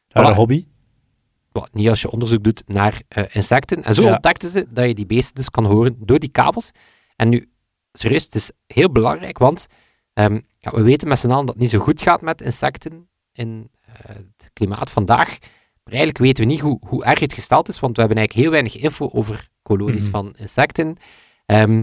[0.09, 0.37] Voilà.
[0.37, 0.67] hobby.
[1.53, 3.83] wat niet als je onderzoek doet naar eh, insecten.
[3.85, 4.13] En zo Ja.
[4.13, 6.71] ontdekten ze dat je die beesten dus kan horen door die kabels.
[7.17, 7.47] En nu,
[7.93, 9.67] serieus, het is heel belangrijk, want
[10.13, 13.09] ehm, ja, we weten met z'n allen dat het niet zo goed gaat met insecten
[13.33, 15.39] in eh, het klimaat vandaag.
[15.85, 18.47] Maar eigenlijk weten we niet hoe, hoe erg het gesteld is, want we hebben eigenlijk
[18.47, 20.11] heel weinig info over kolonies Mhm.
[20.11, 20.97] van insecten.
[21.47, 21.83] Ehm,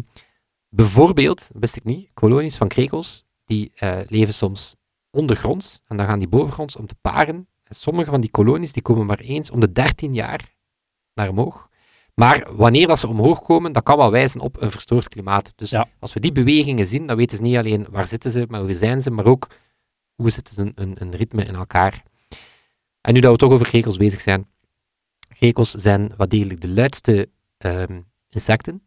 [0.75, 4.75] bijvoorbeeld, wist ik niet, kolonies van krekels, die eh, leven soms
[5.09, 7.47] ondergronds en dan gaan die bovengronds om te paren.
[7.63, 10.53] En sommige van die kolonies die komen maar eens om de 13 jaar
[11.13, 11.69] naar omhoog.
[12.13, 15.53] Maar wanneer dat ze omhoog komen, dat kan wel wijzen op een verstoord klimaat.
[15.55, 15.87] Dus Ja.
[15.99, 18.73] als we die bewegingen zien, dan weten ze niet alleen waar zitten ze, maar hoe
[18.73, 19.47] zijn ze, maar ook
[20.15, 22.03] hoe zit het een, een, een ritme in elkaar.
[23.01, 24.47] En nu dat we toch over krekels bezig zijn.
[25.33, 28.83] Krekels zijn wat degelijk de luidste ehm, insecten.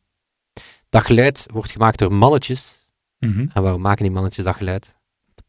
[0.94, 2.90] Dat geluid wordt gemaakt door mannetjes.
[3.18, 3.46] Mhm.
[3.52, 4.96] En waarom maken die mannetjes dat geluid?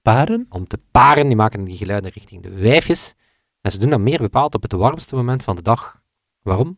[0.01, 0.45] Paren.
[0.49, 1.27] om te paren.
[1.27, 3.13] Die maken die geluiden richting de wijfjes.
[3.61, 6.01] En ze doen dat meer bepaald op het warmste moment van de dag.
[6.41, 6.77] Waarom?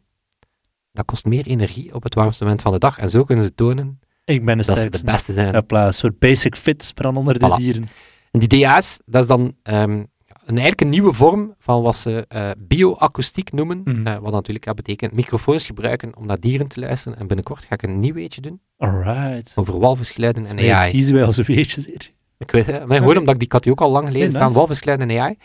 [0.91, 2.97] Dat kost meer energie op het warmste moment van de dag.
[2.97, 5.55] En zo kunnen ze tonen Ik ben de dat ze de beste zijn.
[5.55, 7.55] Hopla, een soort basic fit, dan onder de Voilà.
[7.55, 7.89] dieren.
[8.31, 10.03] En die DA's, dat is dan ehm,
[10.47, 13.81] een, eigenlijk een nieuwe vorm van wat ze eh bioakoestiek noemen.
[13.83, 14.07] Mhm.
[14.07, 17.17] Eh, wat natuurlijk ja, betekent microfoons gebruiken om naar dieren te luisteren.
[17.17, 19.51] En binnenkort ga ik een nieuw weetje doen Alright.
[19.55, 20.91] over walvisgeluiden en AI.
[20.91, 22.11] kiezen wij onze weetjes hier.
[22.37, 24.45] Ik weet het, maar gewoon omdat ik die die ook al lang geleden Nee, staan,
[24.47, 24.57] nice.
[24.57, 25.35] walvisgeluiden en AI.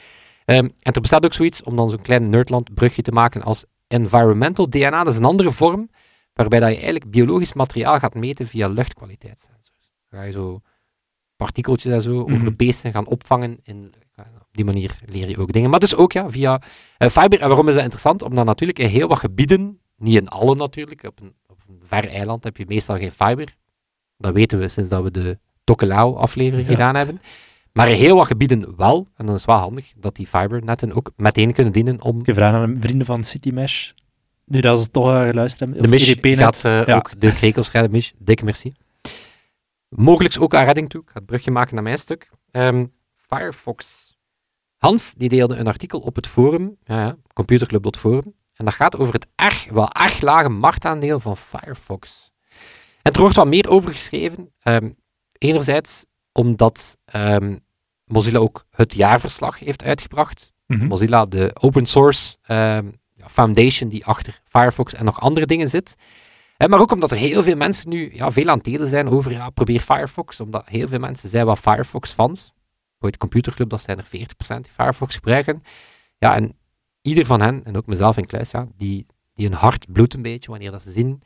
[0.44, 3.64] Ehm, en er bestaat ook zoiets om dan zo'n klein nerdland brugje te maken als
[3.88, 5.04] environmental DNA.
[5.04, 5.90] Dat is een andere vorm,
[6.32, 9.92] waarbij dat je eigenlijk biologisch materiaal gaat meten via luchtkwaliteitssensors.
[10.08, 10.60] Dan ga je zo
[11.36, 12.34] partikeltjes en zo Mhm.
[12.34, 13.58] over beesten gaan opvangen.
[13.62, 13.92] In,
[14.52, 15.70] die manier leer je ook dingen.
[15.70, 16.62] Maar dus ook ja, via
[16.98, 17.40] eh, fiber.
[17.40, 18.22] En waarom is dat interessant?
[18.22, 22.08] Omdat natuurlijk in heel wat gebieden, niet in alle natuurlijk, op een, op een ver
[22.08, 23.54] eiland heb je meestal geen fiber.
[24.18, 26.72] Dat weten we sinds dat we de Tokelau-aflevering Ja.
[26.72, 27.20] gedaan hebben.
[27.72, 29.06] Maar in heel wat gebieden wel.
[29.16, 32.34] En dan is het wel handig dat die fibernetten ook meteen kunnen dienen om Ik
[32.34, 33.90] vraag aan de vrienden van City Mesh.
[34.44, 35.82] Nu dat ze toch uh, geluisterd hebben.
[35.82, 36.94] de Mish gaat Ja.
[36.96, 37.90] ook de krekels redden.
[37.90, 38.72] Mish, dikke merci.
[39.88, 41.00] Mogelijk ook aan redding toe.
[41.02, 42.30] Ik ga het brugje maken naar mijn stuk.
[42.50, 42.86] Ehm,
[43.16, 44.10] Firefox.
[44.82, 48.34] Hans die deelde een artikel op het forum, ja, computerclub.forum.
[48.54, 52.32] En dat gaat over het erg, wel erg lage marktaandeel van Firefox.
[53.02, 54.52] En er wordt wat meer over geschreven.
[54.62, 54.90] Ehm,
[55.38, 57.56] enerzijds omdat ehm,
[58.04, 60.52] Mozilla ook het jaarverslag heeft uitgebracht.
[60.66, 60.86] Mhm.
[60.86, 65.96] Mozilla, de open source ehm, foundation die achter Firefox en nog andere dingen zit.
[66.56, 69.08] Eh, maar ook omdat er heel veel mensen nu ja, veel aan het delen zijn
[69.08, 70.40] over, ja, probeer Firefox.
[70.40, 72.52] Omdat heel veel mensen zijn wel Firefox-fans.
[73.02, 74.08] Bij de computerclub, dat zijn er 40%
[74.60, 75.62] die Firefox gebruiken.
[76.18, 76.56] Ja, en
[77.02, 80.22] ieder van hen, en ook mezelf in kluis, ja, die, die hun hart bloedt een
[80.22, 81.22] beetje wanneer dat ze zien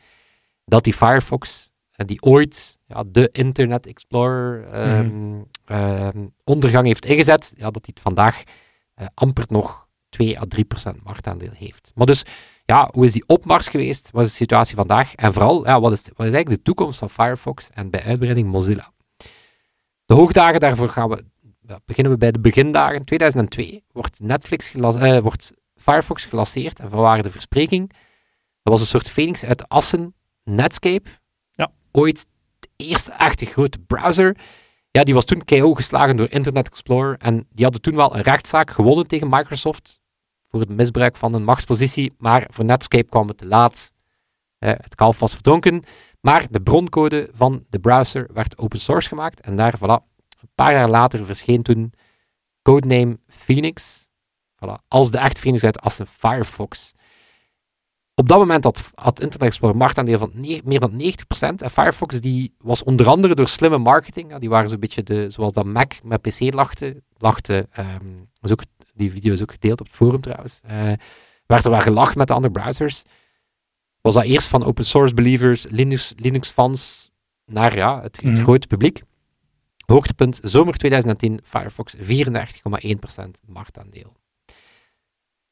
[0.67, 7.55] dat die Firefox, eh, die ooit ja, de Internet Explorer ehm, ehm, ondergang heeft ingezet,
[7.57, 8.43] ja, dat die het vandaag
[8.95, 11.93] eh, amper nog 2 à 3 procent marktaandeel heeft.
[11.95, 12.25] Maar dus,
[12.65, 14.11] ja, hoe is die opmars geweest?
[14.11, 15.15] Wat is de situatie vandaag?
[15.15, 18.49] En vooral, ja, wat, is, wat is eigenlijk de toekomst van Firefox en bij uitbreiding
[18.49, 18.93] Mozilla?
[20.07, 21.25] De hoogdagen, daarvoor gaan we,
[21.67, 23.05] ja, beginnen we bij de begindagen.
[23.05, 27.89] 2002 wordt, Netflix eh, wordt Firefox gelanceerd en vanwaar de verspreking.
[28.63, 31.11] Dat was een soort phoenix uit assen, Netscape.
[31.51, 31.73] Ja.
[31.93, 32.27] Ooit
[32.59, 34.37] de eerste echte grote browser.
[34.91, 37.17] Ja, die was toen KO geslagen door Internet Explorer.
[37.19, 40.01] En die hadden toen wel een rechtszaak gewonnen tegen Microsoft.
[40.49, 42.15] Voor het misbruik van een machtspositie.
[42.19, 43.93] Maar voor Netscape kwam het te laat.
[44.59, 45.83] Eh, het kalf was verdronken.
[46.21, 49.41] Maar de broncode van de browser werd open source gemaakt.
[49.41, 50.16] En daar, voilà,
[50.57, 51.93] paar jaar later verscheen toen
[52.63, 54.09] codename Phoenix.
[54.57, 54.83] Voilà.
[54.89, 56.93] Als de echte vereniging als een Firefox.
[58.15, 61.63] Op dat moment had, had Internet Explorer marktaandeel van ne- meer dan 90%.
[61.63, 65.31] En Firefox die was onder andere door slimme marketing, ja, die waren zo'n beetje de,
[65.31, 68.07] zoals dat Mac met PC lachte, lachte ehm,
[68.41, 68.63] was ook,
[68.95, 70.93] die video is ook gedeeld op het forum trouwens, eh,
[71.47, 73.03] werd er wel gelachen met de andere browsers.
[74.01, 77.11] Was dat eerst van open source believers, Linux, Linux fans,
[77.45, 78.43] naar ja, het, het Mhm.
[78.43, 79.03] grote publiek.
[79.87, 82.01] Hoogtepunt zomer 2010, Firefox 34,1%
[83.47, 84.17] marktaandeel.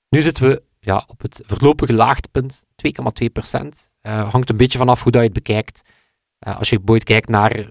[0.08, 3.90] Nu zitten we ja, op het voorlopige laagtepunt, 2,2%.
[4.00, 5.82] Eh hangt een beetje vanaf hoe dat je het bekijkt.
[6.38, 7.66] Eh, als je bijvoorbeeld kijkt naar eh,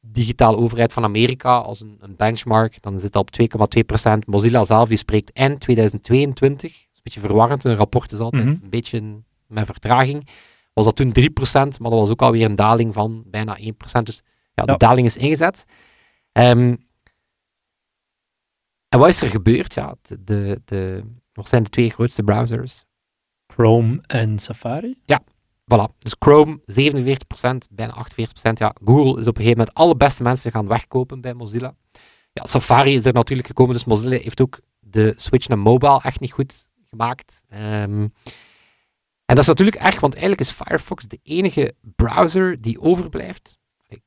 [0.00, 3.74] digitale overheid van Amerika als een, een benchmark, dan zit dat op
[4.12, 4.18] 2,2%.
[4.26, 6.70] Mozilla zelf die spreekt eind 2022.
[6.72, 8.58] Dat is een beetje verwarrend, een rapport is altijd Mhm.
[8.62, 10.28] een beetje met vertraging.
[10.72, 14.06] Was dat toen 3%, maar dat was ook alweer een daling van bijna 1%.
[14.06, 14.22] Dus
[14.60, 14.88] ja, de Ja.
[14.88, 15.64] daling is ingezet.
[16.32, 16.76] Ehm,
[18.88, 19.74] en wat is er gebeurd?
[19.74, 22.84] Ja, de, de, wat zijn de twee grootste browsers?
[23.46, 24.98] Chrome en Safari.
[25.74, 28.58] Voilà, dus Chrome 47%, bijna 48%.
[28.58, 31.74] Ja, Google is op een gegeven moment alle beste mensen gaan wegkopen bij Mozilla.
[32.32, 36.20] Ja, Safari is er natuurlijk gekomen, dus Mozilla heeft ook de switch naar mobile echt
[36.20, 37.42] niet goed gemaakt.
[37.48, 38.08] Ehm,
[39.24, 43.58] en dat is natuurlijk erg, want eigenlijk is Firefox de enige browser die overblijft.
[43.88, 44.02] Ik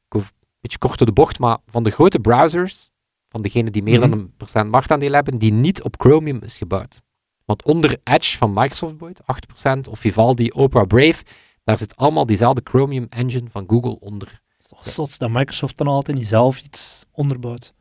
[0.63, 2.89] beetje kort door de bocht, maar van de grote browsers,
[3.29, 4.09] van degenen die meer Mhm.
[4.09, 7.01] dan een procent marktaandeel hebben, die niet op Chromium is gebouwd.
[7.45, 11.23] Want onder Edge van Microsoft bijvoorbeeld, 8%, of Vivaldi, Opera, Brave,
[11.63, 14.27] daar zit allemaal diezelfde Chromium engine van Google onder.
[14.27, 17.73] Het is toch zot dat Microsoft dan altijd niet zelf iets onderbouwt.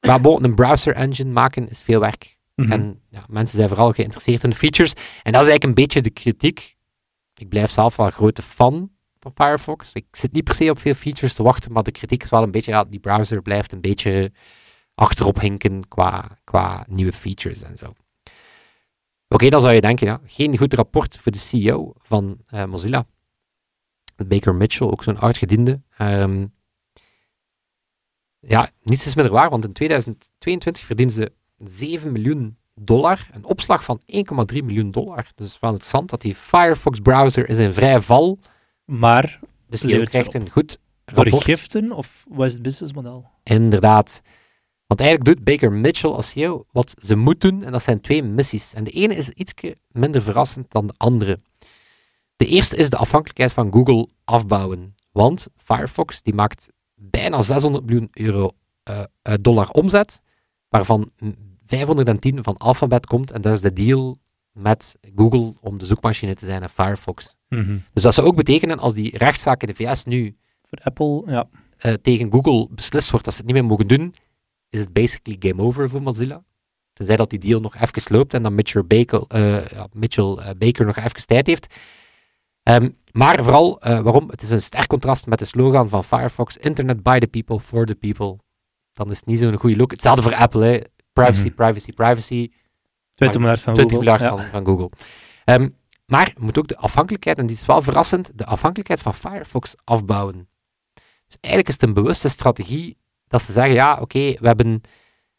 [0.00, 2.36] Maar bon, een browser engine maken is veel werk.
[2.54, 2.72] Mhm.
[2.72, 4.92] En ja, mensen zijn vooral geïnteresseerd in de features.
[4.92, 6.76] En dat is eigenlijk een beetje de kritiek.
[7.34, 8.90] Ik blijf zelf wel een grote fan
[9.22, 9.92] van Firefox.
[9.92, 12.42] Ik zit niet per se op veel features te wachten, maar de kritiek is wel
[12.42, 14.32] een beetje, ja, die browser blijft een beetje
[14.94, 17.92] achterop hinken qua, qua nieuwe features en zo.
[19.28, 23.06] Oké, dan zou je denken, ja, geen goed rapport voor de CEO van eh, Mozilla.
[24.26, 25.80] Baker Mitchell, ook zo'n oud-gediende.
[25.96, 26.46] Ehm,
[28.38, 31.32] ja, niets is minder waar, want in 2022 verdienen ze
[31.64, 35.26] 7 miljoen dollar, een opslag van 1,3 miljoen dollar.
[35.34, 38.38] Dus wel interessant dat die Firefox browser is in vrije val,
[38.98, 41.44] Maar dus Levert krijgt een goed rapport.
[41.44, 43.30] giften, of wat is het businessmodel?
[43.42, 44.22] Inderdaad.
[44.86, 48.22] Want eigenlijk doet Baker Mitchell als CEO wat ze moet doen, en dat zijn twee
[48.22, 48.74] missies.
[48.74, 49.52] En de ene is iets
[49.88, 51.38] minder verrassend dan de andere.
[52.36, 54.94] De eerste is de afhankelijkheid van Google afbouwen.
[55.12, 58.50] Want Firefox die maakt bijna 600 miljoen euro,
[58.82, 60.20] eh, eh, dollar omzet,
[60.68, 63.30] waarvan mm, 510 van Alphabet komt.
[63.30, 64.18] En dat is de deal
[64.52, 67.36] met Google om de zoekmachine te zijn en Firefox.
[67.92, 70.36] Dus dat zou ook betekenen als die rechtszaak in de VS nu
[70.68, 71.48] Voor Apple, ja.
[71.76, 74.14] eh, tegen Google beslist wordt dat ze het niet meer mogen doen,
[74.68, 76.42] is het basically game over voor Mozilla.
[76.92, 80.50] Tenzij dat die deal nog even loopt en dan Mitchell Baker, eh, ja, Mitchell, eh,
[80.58, 81.74] Baker nog even tijd heeft.
[82.62, 84.30] Ehm, maar vooral, waarom?
[84.30, 87.86] Het is een sterk contrast met de slogan van Firefox, Internet by the people, for
[87.86, 88.38] the people.
[88.92, 89.90] Dan is het niet zo'n goede look.
[89.90, 90.80] Hetzelfde voor Apple, hè.
[91.12, 91.54] Privacy, Mhm.
[91.54, 92.50] privacy, privacy.
[93.30, 94.10] 20 miljard van 20 Google.
[94.10, 94.36] miljard ja.
[94.36, 94.90] van, van Google.
[95.44, 95.68] Ehm,
[96.06, 99.74] maar je moet ook de afhankelijkheid, en die is wel verrassend, de afhankelijkheid van Firefox
[99.84, 100.48] afbouwen.
[101.26, 104.80] Dus eigenlijk is het een bewuste strategie dat ze zeggen, ja, oké, we hebben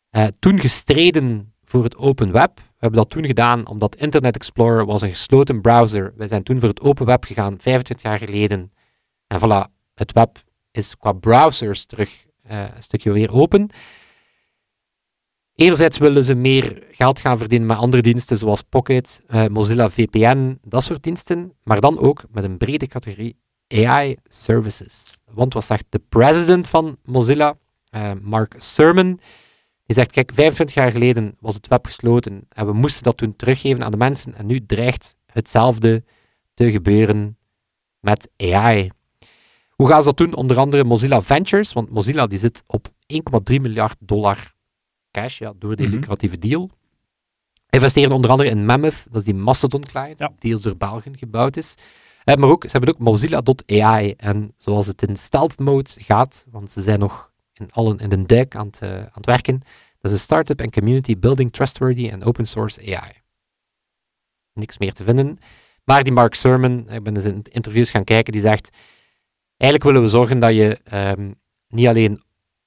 [0.10, 2.58] eh, toen gestreden voor het open web.
[2.58, 6.14] We hebben dat toen gedaan omdat Internet Explorer was een gesloten browser.
[6.18, 8.72] Wij zijn toen voor het open web gegaan, 25 jaar geleden.
[9.28, 10.38] En voilà, het web
[10.72, 13.70] is qua browsers terug eh, een stukje weer open.
[15.56, 20.60] Enerzijds willen ze meer geld gaan verdienen met andere diensten zoals Pocket, eh, Mozilla VPN,
[20.62, 23.36] dat soort diensten, maar dan ook met een brede categorie
[23.68, 25.18] AI services.
[25.32, 27.58] Want wat zegt de president van Mozilla,
[27.90, 29.20] eh, Mark Sermon,
[29.86, 33.36] die zegt, kijk, 25 jaar geleden was het web gesloten en we moesten dat toen
[33.36, 36.04] teruggeven aan de mensen en nu dreigt hetzelfde
[36.54, 37.38] te gebeuren
[38.00, 38.92] met AI.
[39.70, 40.36] Hoe gaan ze dat doen?
[40.36, 44.53] Onder andere Mozilla Ventures, want Mozilla die zit op 1,3 miljard dollar
[45.14, 45.96] cash ja, door die Mhm.
[45.96, 46.70] lucratieve deal.
[47.70, 50.28] Investeren onder andere in Mammoth, dat is die Mastodon client, Ja.
[50.28, 51.76] die deels door Belgen gebouwd is.
[52.24, 54.14] Eh, maar ook, ze hebben ook Mozilla.ai.
[54.18, 58.26] En zoals het in stealth mode gaat, want ze zijn nog in, allen in de
[58.26, 59.60] duik aan het, eh, aan het werken,
[60.00, 63.12] dat is een startup en community building trustworthy en open source AI.
[64.54, 65.40] Niks meer te vinden.
[65.84, 68.70] Maar die Mark Sermon, ik ben eens in interviews gaan kijken, die zegt,
[69.58, 71.32] eigenlijk willen we zorgen dat je ehm,
[71.68, 72.24] niet alleen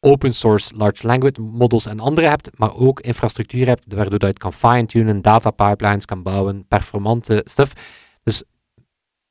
[0.07, 4.39] open source large language models en andere hebt, maar ook infrastructuur hebt, waardoor je het
[4.39, 7.73] kan fine-tunen, data pipelines kan bouwen, performante stuff.
[8.23, 8.43] Dus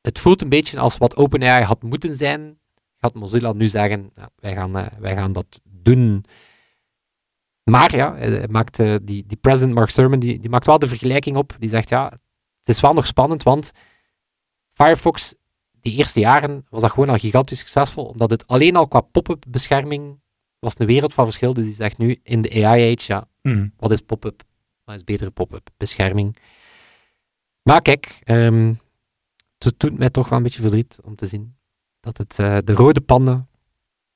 [0.01, 2.59] het voelt een beetje als wat OpenAI had moeten zijn,
[2.97, 6.25] gaat Mozilla nu zeggen, wij, gaan, eh, wij gaan dat doen.
[7.63, 10.87] Maar ja, hij maakt, eh, die, die president Mark Thurman, die, die maakt wel de
[10.87, 11.55] vergelijking op.
[11.59, 12.09] Die zegt, ja,
[12.59, 13.71] het is wel nog spannend, want
[14.73, 15.35] Firefox,
[15.71, 19.43] die eerste jaren, was dat gewoon al gigantisch succesvol, omdat het alleen al qua pop-up
[19.47, 20.23] bescherming
[20.59, 21.53] was een wereld van verschil.
[21.53, 23.67] Dus die zegt nu, in de AI-age, ja, Mhm.
[23.77, 24.43] wat is pop-up?
[24.83, 26.37] Wat is betere pop-up bescherming?
[27.61, 28.73] Maar kijk, ehm,
[29.57, 31.55] het doet mij toch wel een beetje verdriet om te zien
[31.99, 33.47] dat het, eh, de rode panda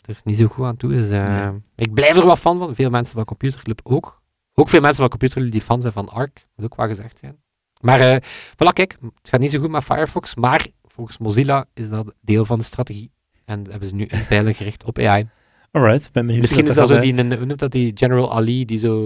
[0.06, 1.10] er niet zo goed aan toe is.
[1.10, 1.49] Eh.
[1.75, 4.21] Ik blijf er wel fan van, veel mensen van Computer Club ook.
[4.54, 7.19] Ook veel mensen van Computer Club die fan zijn van Arc, moet ook wel gezegd
[7.19, 7.38] zijn.
[7.82, 8.15] Maar eh
[8.54, 12.45] voilà, kijk, het gaat niet zo goed met Firefox, maar volgens Mozilla is dat deel
[12.45, 13.12] van de strategie.
[13.45, 15.30] En hebben ze nu een pijlen gericht op AI.
[15.71, 16.41] Alright, ben benieuwd.
[16.41, 19.05] Misschien is dat zo die, hoe noemt dat, die General Ali, die zo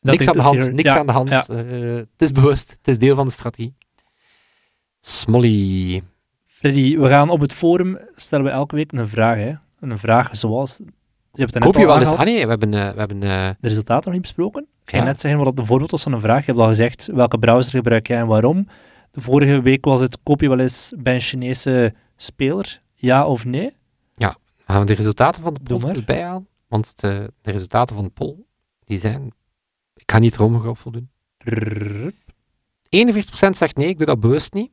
[0.00, 1.28] Dat niks aan de hand, niks ja, aan de hand.
[1.28, 1.44] ja.
[1.54, 3.74] het is bewust, het is deel van de strategie.
[5.00, 6.02] Smolly.
[6.46, 9.36] Freddy, we gaan op het forum stellen we elke week een vraag.
[9.36, 9.48] Hè?
[9.80, 10.76] En Een vraag zoals.
[11.32, 12.10] Je hebt het Koop je wel eens...
[12.10, 12.74] Ah nee, we hebben...
[12.74, 14.66] eh, we hebben eh, de resultaten nog niet besproken.
[14.84, 15.04] Ja.
[15.04, 16.38] net zeggen wat een voorbeeld was van een vraag.
[16.38, 18.66] Je hebt al gezegd welke browser gebruik jij en waarom.
[19.10, 22.80] De vorige week was het: koop je wel eens bij een Chinese speler?
[22.94, 23.72] Ja of nee?
[24.70, 25.90] Gaan we de resultaten van de poll maar.
[25.90, 26.48] er eens bijhalen?
[26.68, 28.36] Want de, de resultaten van de poll,
[28.84, 29.32] die zijn...
[29.94, 31.10] Ik ga niet romgeroffel doen.
[31.36, 32.12] Trrrr.
[32.96, 34.70] 41% zegt nee, ik doe dat bewust niet.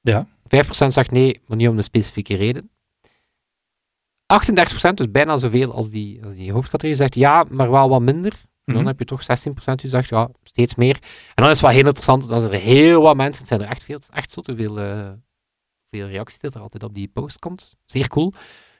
[0.00, 0.26] Ja.
[0.26, 2.70] 5% zegt nee, maar niet om een specifieke reden.
[4.32, 8.44] 38%, dus bijna zoveel als die, als die hoofdcategorie, zegt ja, maar wel wat minder.
[8.64, 10.94] En dan heb je toch 16% die zegt ja, steeds meer.
[10.94, 13.68] En dan is het wel heel interessant, dat er heel wat mensen, het zijn er
[13.68, 14.78] echt veel, het is echt zo te veel,
[15.90, 17.74] veel reactie dat er altijd op die post komt.
[17.84, 18.32] Zeer cool.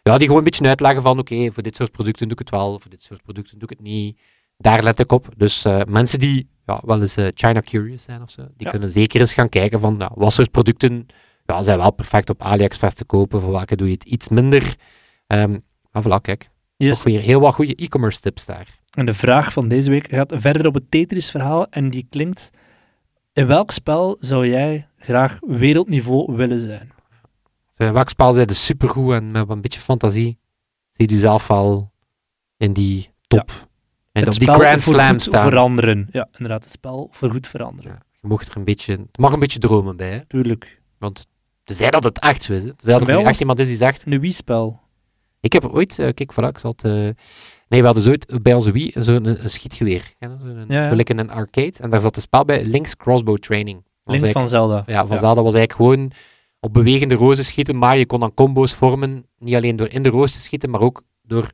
[0.02, 2.50] Ja, die gewoon een beetje uitleggen van oké, voor dit soort producten doe ik het
[2.50, 4.20] wel, voor dit soort producten doe ik het niet.
[4.56, 5.28] Daar let ik op.
[5.36, 8.70] Dus eh, mensen die ja, wel eens eh, China curious zijn of zo, die Ja.
[8.70, 11.06] kunnen zeker eens gaan kijken van nou, wat soort producten
[11.44, 14.76] ja, zijn wel perfect op AliExpress te kopen, voor welke doe je het iets minder.
[15.26, 15.58] Ehm
[15.90, 16.50] maar voilà, kijk.
[16.76, 16.98] Yes.
[16.98, 18.78] Ook weer heel wat goede e-commerce tips daar.
[18.90, 22.50] En de vraag van deze week gaat verder op het Tetris-verhaal en die klinkt:
[23.32, 26.90] In welk spel zou jij graag wereldniveau willen zijn?
[27.76, 30.38] Dus, uh, welk spel zijn de supergoed en met een beetje fantasie
[30.90, 31.92] zie je zelf wel
[32.56, 33.50] in die top.
[34.12, 35.48] En het op die Grand Slam staan.
[35.48, 36.08] veranderen.
[36.12, 37.92] Ja, inderdaad, het spel voor goed veranderen.
[37.92, 40.26] Ja, je mocht er een beetje, het mag een beetje dromen bij, hè?
[40.26, 40.80] Tuurlijk.
[40.98, 41.26] want
[41.64, 42.64] tenzij dat het echt zo is.
[42.64, 42.74] Hè?
[42.74, 44.80] Tenzij dat er echt iemand is die zegt, Een Wii-spel.
[45.40, 46.84] ik heb ooit, eh, kijk, voilà, ik zal het...
[46.84, 46.92] eh,
[47.68, 50.12] nee, we hadden zo ooit bij onze Wii zo'n een, een schietgeweer.
[50.20, 50.88] Zo'n- Ja, ja.
[50.88, 51.72] Gelijk in een arcade.
[51.80, 53.76] En daar zat een spel bij, Link's Crossbow Training.
[53.76, 54.82] Dat was Link eigenlijk- van Zelda.
[54.86, 56.10] Ja, van Zelda was eigenlijk gewoon
[56.66, 60.08] op bewegende rozen schieten, maar je kon dan combo's vormen, niet alleen door in de
[60.08, 61.50] roos te schieten, maar ook door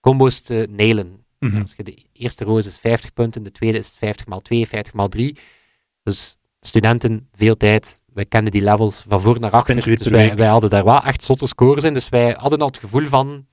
[0.00, 1.24] combo's te nailen.
[1.38, 1.60] Mhm.
[1.60, 4.94] Als je de eerste roos is 50 punten, de tweede is 50 x 2, 50
[4.94, 5.36] x 3.
[6.02, 10.08] Dus studenten, veel tijd, wij kenden die levels van voor naar achter, 20 uur dus
[10.08, 13.06] wij, wij hadden daar wel echt zotte scores in, dus wij hadden al het gevoel
[13.06, 13.46] van,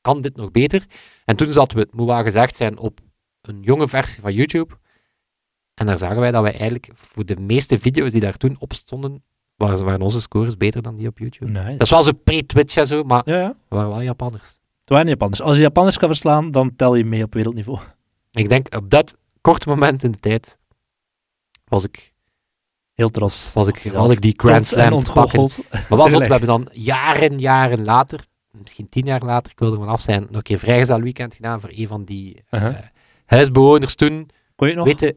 [0.00, 0.86] kan dit nog beter?
[1.24, 3.00] En toen zaten we, het moet wel gezegd zijn, op
[3.40, 4.78] een jonge versie van YouTube.
[5.74, 8.72] En daar zagen wij dat wij eigenlijk voor de meeste video's die daar toen op
[8.72, 9.22] stonden,
[9.58, 11.50] waren, waren onze scores beter dan die op YouTube.
[11.50, 11.70] Nice.
[11.70, 13.54] Dat is wel zo pre-Twitch en zo, maar Ja, ja.
[13.68, 14.46] we waren wel Japanners.
[14.80, 15.42] Het waren Japanners.
[15.42, 17.78] Als je Japanners kan verslaan, dan tel je mee op wereldniveau.
[18.30, 20.58] Ik denk op dat korte moment in de tijd
[21.64, 22.12] was ik,
[22.92, 23.52] Heel trots.
[23.52, 25.38] was ik, had ik die Grand Slam te pakken.
[25.40, 25.60] ontgoocheld.
[25.88, 29.70] Maar was dat, we hebben dan jaren, jaren later, misschien tien jaar later, ik wil
[29.72, 32.62] er van af zijn, nog een keer vrijgezel weekend gedaan voor een van die eh,
[32.62, 32.78] Uh-huh.
[33.26, 34.28] huisbewoners toen.
[34.56, 34.86] Kon je het nog?
[34.86, 35.16] Weet je,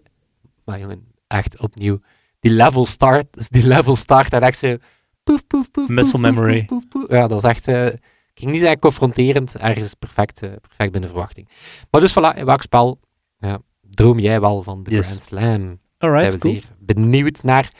[0.65, 1.99] maar jongen, echt opnieuw.
[2.41, 4.75] Die level start, die level start en echt zo.
[5.23, 5.87] Poef, poef, poef.
[5.89, 6.67] Muscle memory.
[7.07, 7.67] Ja, dat was echt.
[7.67, 7.85] eh,
[8.33, 11.49] ik ging niet zeggen confronterend, ergens perfect, eh, perfect binnen verwachting.
[11.91, 12.99] Maar dus voilà, in welk spel
[13.37, 15.05] ja, droom jij wel van de Yes.
[15.07, 15.79] Grand Slam?
[15.97, 16.53] Alright, Zijn we cool.
[16.53, 17.71] zeer benieuwd naar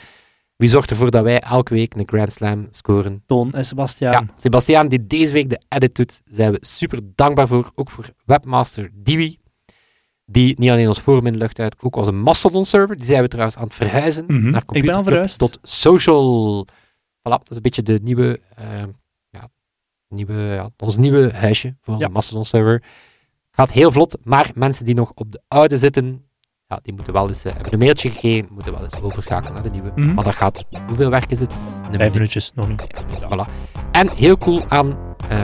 [0.56, 3.24] wie zorgt ervoor dat wij elke week een Grand Slam scoren.
[3.26, 4.26] Toon en Sebastiaan.
[4.28, 7.72] Ja, Sebastiaan, die deze week de edit doet, zijn we super dankbaar voor.
[7.76, 9.38] Ook voor webmaster Diwi.
[10.26, 12.96] Die niet alleen ons forum in de lucht uit, ook onze Mastodon-server.
[12.96, 15.38] Die zijn we trouwens aan het verhuizen naar Ik ben al Computerclub verhuisd.
[15.40, 16.68] tot social.
[17.20, 18.66] Voilà, dat is een beetje de nieuwe, eh,
[19.30, 19.50] ja,
[20.08, 22.12] nieuwe, ja, ons nieuwe huisje voor onze Ja.
[22.14, 22.84] Mastodon-server.
[23.52, 26.26] Gaat heel vlot, maar mensen die nog op de oude zitten,
[26.68, 29.64] ja, die moeten wel eens, eh, hebben een mailtje gegeven, moeten wel eens overschakelen naar
[29.64, 29.92] de nieuwe.
[29.96, 30.14] Mhm.
[30.14, 31.52] Maar dat gaat, hoeveel werk is het?
[31.52, 32.14] Een Vijf minuut.
[32.14, 32.84] minuutjes, nog niet.
[33.20, 33.50] Voilà.
[33.92, 34.98] En heel cool aan
[35.30, 35.42] eh,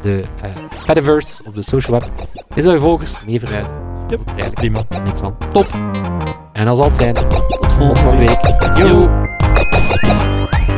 [0.00, 3.91] de eh Fediverse of de social web is dat je volgers mee vooruit.
[4.12, 4.20] Yep.
[4.26, 5.02] Eigenlijk Prima.
[5.04, 5.36] niks van.
[5.50, 5.66] Top.
[6.52, 7.28] En als altijd zijn.
[7.28, 8.76] Tot volgende week.
[8.76, 9.08] Yo.